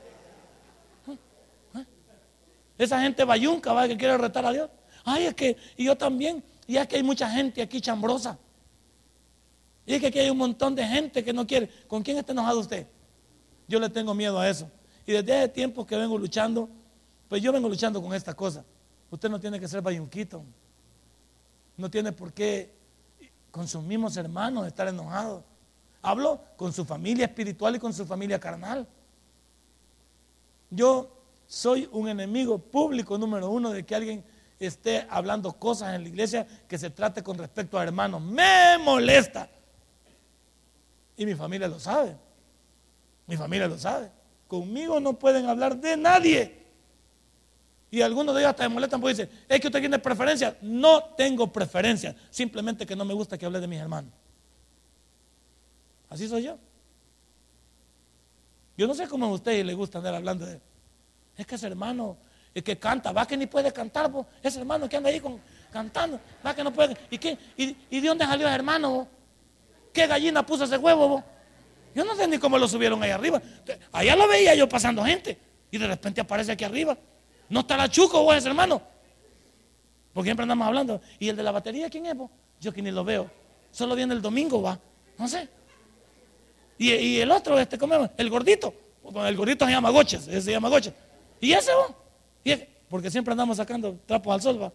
[2.78, 4.70] Esa gente bayunca, va, que quiere retar a Dios.
[5.06, 6.44] Ay, es que, y yo también.
[6.68, 8.38] Y es que hay mucha gente aquí chambrosa.
[9.86, 11.70] Y es que aquí hay un montón de gente que no quiere.
[11.88, 12.86] ¿Con quién está enojado usted?
[13.68, 14.70] Yo le tengo miedo a eso.
[15.06, 16.70] Y desde hace tiempo que vengo luchando,
[17.30, 18.64] pues yo vengo luchando con esta cosa.
[19.12, 20.44] Usted no tiene que ser bayunquito.
[21.78, 22.74] No tiene por qué
[23.52, 25.44] con sus mismos hermanos estar enojado.
[26.02, 28.88] Hablo con su familia espiritual y con su familia carnal.
[30.70, 31.10] Yo
[31.48, 34.24] soy un enemigo público número uno de que alguien
[34.60, 38.22] esté hablando cosas en la iglesia que se trate con respecto a hermanos.
[38.22, 39.50] Me molesta.
[41.18, 42.16] Y mi familia lo sabe.
[43.28, 44.12] Mi familia lo sabe.
[44.48, 46.66] Conmigo no pueden hablar de nadie.
[47.90, 50.58] Y algunos de ellos hasta me molestan porque dicen, es que usted tiene preferencia.
[50.62, 52.16] No tengo preferencia.
[52.30, 54.12] Simplemente que no me gusta que hable de mis hermanos.
[56.10, 56.58] Así soy yo.
[58.78, 60.60] Yo no sé cómo a ustedes les gusta andar hablando de...
[61.38, 62.18] Es que ese hermano,
[62.54, 64.12] el que canta, va que ni puede cantar,
[64.44, 65.40] ese hermano que anda ahí con,
[65.72, 66.98] cantando, va que no puede.
[67.10, 67.38] ¿Y, qué?
[67.58, 69.08] ¿Y, de dónde salió ese hermano?
[69.92, 71.24] ¿Qué gallina puso ese huevo?
[71.96, 73.42] Yo no sé ni cómo lo subieron ahí arriba.
[73.92, 75.38] Allá lo veía yo pasando gente
[75.72, 76.98] y de repente aparece aquí arriba.
[77.50, 78.82] ¿No está la chuco vos hermano?
[80.14, 81.02] Porque siempre andamos hablando.
[81.20, 82.30] ¿Y el de la batería quién es vos?
[82.60, 83.32] Yo que ni lo veo.
[83.72, 84.78] Solo viene el domingo, va.
[85.18, 85.48] No sé.
[86.78, 88.74] Y, el otro, este, ¿cómo El gordito.
[89.26, 90.94] el gordito se llama Goches, ese se llama Goches.
[91.40, 91.96] ¿Y ese vos?
[92.90, 94.74] Porque siempre andamos sacando trapos al sol, va.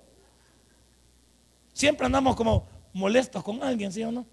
[1.72, 4.26] Siempre andamos como molestos con alguien, ¿sí o no?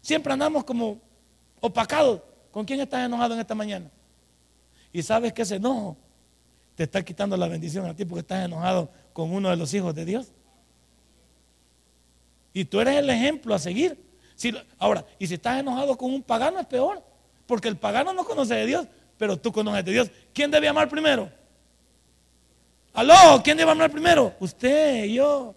[0.00, 1.00] Siempre andamos como
[1.60, 2.20] opacados.
[2.50, 3.90] ¿Con quién estás enojado en esta mañana?
[4.92, 5.96] Y sabes que ese enojo
[6.74, 9.94] te está quitando la bendición a ti porque estás enojado con uno de los hijos
[9.94, 10.28] de Dios.
[12.52, 14.02] Y tú eres el ejemplo a seguir.
[14.34, 17.02] Si, ahora, y si estás enojado con un pagano es peor,
[17.46, 18.86] porque el pagano no conoce de Dios,
[19.16, 20.10] pero tú conoces de Dios.
[20.32, 21.30] ¿Quién debe amar primero?
[22.94, 24.34] Aló, ¿quién debe amar primero?
[24.40, 25.54] Usted, yo.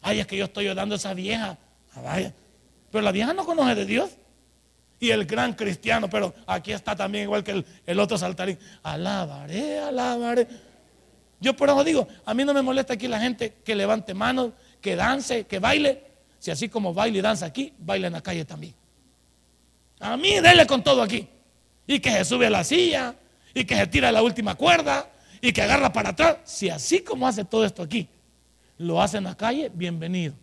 [0.00, 1.58] Ay, es que yo estoy ayudando a esa vieja.
[1.94, 2.34] Ah, vaya.
[2.90, 4.10] Pero la vieja no conoce de Dios
[5.00, 8.58] y el gran cristiano, pero aquí está también igual que el, otro saltarín.
[8.82, 10.46] Alabaré, alabaré.
[11.40, 14.52] Yo por eso digo, a mí no me molesta aquí la gente que levante manos,
[14.80, 16.02] que dance, que baile.
[16.38, 18.74] Si así como baile y danza aquí, baila en la calle también.
[20.00, 21.28] A mí, dele con todo aquí.
[21.86, 23.14] y que se sube a la silla
[23.52, 26.38] y que se tira la última cuerda y que agarra para atrás.
[26.44, 28.08] Si así como hace todo esto aquí,
[28.78, 30.34] lo hace en la calle, bienvenido.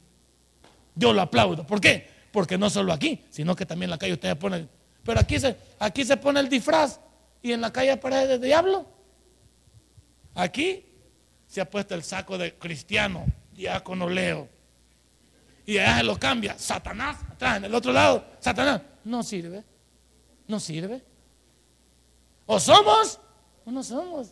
[0.95, 1.65] Yo lo aplaudo.
[1.65, 2.09] ¿Por qué?
[2.31, 4.67] Porque no solo aquí, sino que también en la calle usted pone.
[5.03, 6.99] Pero aquí se, aquí se pone el disfraz
[7.41, 8.85] y en la calle aparece de diablo.
[10.35, 10.85] Aquí
[11.47, 14.47] se ha puesto el saco de cristiano, diácono Leo.
[15.65, 16.57] Y allá se lo cambia.
[16.57, 18.81] Satanás, atrás, en el otro lado, Satanás.
[19.03, 19.63] No sirve.
[20.47, 21.03] No sirve.
[22.45, 23.19] O somos
[23.65, 24.29] o no somos.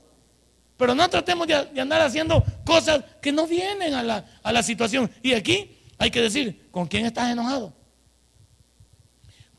[0.78, 5.12] Pero no tratemos de, andar haciendo cosas que no vienen a la, a la situación.
[5.22, 7.74] Y aquí hay que decir, ¿con quién estás enojado?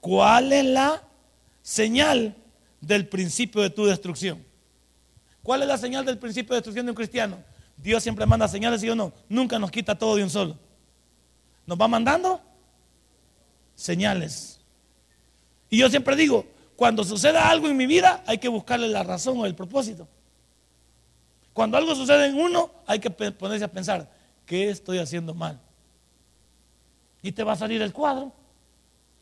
[0.01, 1.03] ¿Cuál es la
[1.63, 2.35] señal
[2.81, 4.45] del principio de tu destrucción?
[5.43, 7.39] ¿Cuál es la señal del principio de destrucción de un cristiano?
[7.77, 9.13] Dios siempre manda señales, ¿sí o no?
[9.29, 10.59] Nunca nos quita todo de un solo.
[11.67, 12.41] Nos va mandando
[13.75, 14.61] señales.
[15.71, 16.47] Y yo siempre digo,
[16.77, 20.09] cuando suceda algo en mi vida, hay que buscarle la razón o el propósito.
[21.53, 24.11] Cuando algo sucede en uno, hay que ponerse a pensar,
[24.47, 25.61] ¿qué estoy haciendo mal?
[27.23, 28.33] Y te va a salir el cuadro.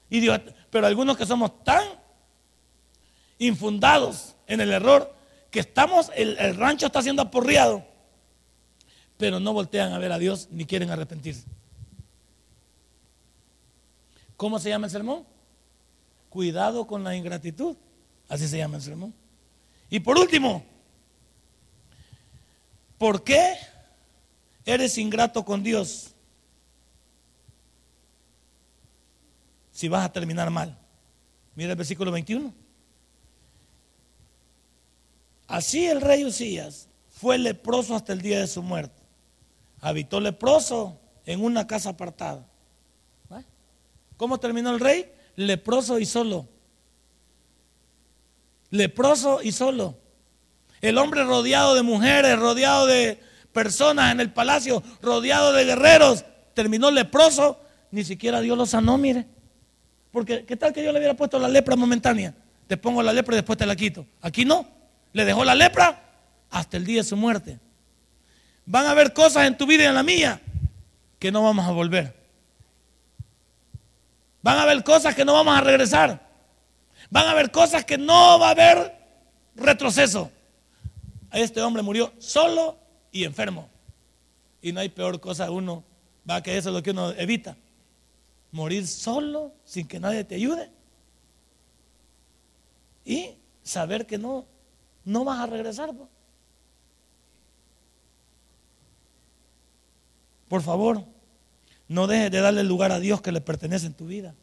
[0.09, 1.84] Pero algunos que somos tan
[3.38, 5.14] infundados en el error,
[5.50, 7.84] que estamos, el, el rancho está siendo aporreado,
[9.16, 11.44] pero no voltean a ver a Dios ni quieren arrepentirse.
[14.36, 15.26] ¿Cómo se llama el sermón?
[16.28, 17.76] Cuidado con la ingratitud.
[18.28, 19.14] Así se llama el sermón.
[19.90, 20.64] Y por último,
[22.98, 23.56] ¿por qué
[24.64, 26.14] eres ingrato con Dios
[29.79, 30.76] si vas a terminar mal?
[31.55, 32.53] Mira el versículo 21.
[35.47, 39.01] Así el rey Usías fue leproso hasta el día de su muerte.
[39.81, 42.45] Habitó leproso en una casa apartada.
[44.16, 45.12] ¿Cómo terminó el rey?
[45.37, 46.49] Leproso y solo.
[48.70, 49.97] Leproso y solo.
[50.81, 53.20] El hombre rodeado de mujeres, rodeado de
[53.53, 56.24] personas en el palacio, rodeado de guerreros,
[56.55, 57.61] terminó leproso,
[57.93, 59.38] ni siquiera Dios lo sanó, mire.
[60.11, 62.34] Porque, ¿qué tal que yo le hubiera puesto la lepra momentánea?
[62.66, 64.06] Te pongo la lepra y después te la quito.
[64.20, 64.66] Aquí no.
[65.12, 66.02] Le dejó la lepra
[66.50, 67.59] hasta el día de su muerte.
[68.66, 70.40] Van a haber cosas en tu vida y en la mía
[71.18, 72.14] que no vamos a volver.
[74.42, 76.28] Van a haber cosas que no vamos a regresar.
[77.11, 78.94] Van a haber cosas que no va a haber
[79.56, 80.30] retroceso.
[81.32, 82.78] Este hombre murió solo
[83.11, 83.68] y enfermo.
[84.61, 85.84] Y no hay peor cosa uno,
[86.28, 87.56] va que eso es lo que uno evita.
[88.51, 90.70] Morir solo sin que nadie te ayude.
[93.05, 94.46] Y saber que no,
[95.05, 95.94] no vas a regresar.
[100.49, 101.05] Por favor,
[101.88, 104.34] no dejes de darle lugar a Dios que le pertenece en tu vida.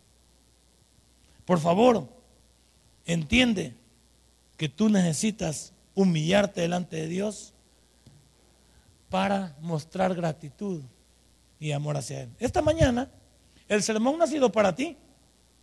[1.45, 2.08] Por favor,
[3.06, 3.76] entiende
[4.58, 7.53] que tú necesitas humillarte delante de Dios
[9.10, 10.82] para mostrar gratitud
[11.60, 12.30] y amor hacia Él.
[12.39, 13.10] Esta mañana,
[13.68, 14.97] el sermón no ha sido para ti,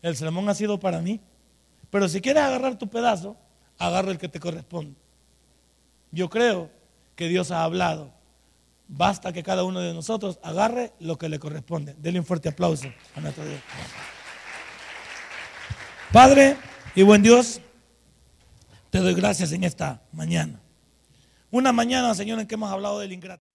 [0.03, 1.21] el sermón ha sido para mí.
[1.91, 3.37] Pero si quieres agarrar tu pedazo,
[3.79, 4.99] agarra el que te corresponde.
[6.11, 6.71] Yo creo
[7.17, 8.13] que Dios ha hablado
[8.95, 11.95] Basta que cada uno de nosotros agarre lo que le corresponde.
[11.95, 13.59] Dele un fuerte aplauso a nuestro Dios.
[16.13, 16.59] Padre
[16.95, 17.63] y buen Dios,
[18.91, 20.61] te doy gracias en esta mañana.
[21.51, 23.43] Una mañana, Señor, en que hemos hablado del ingrato.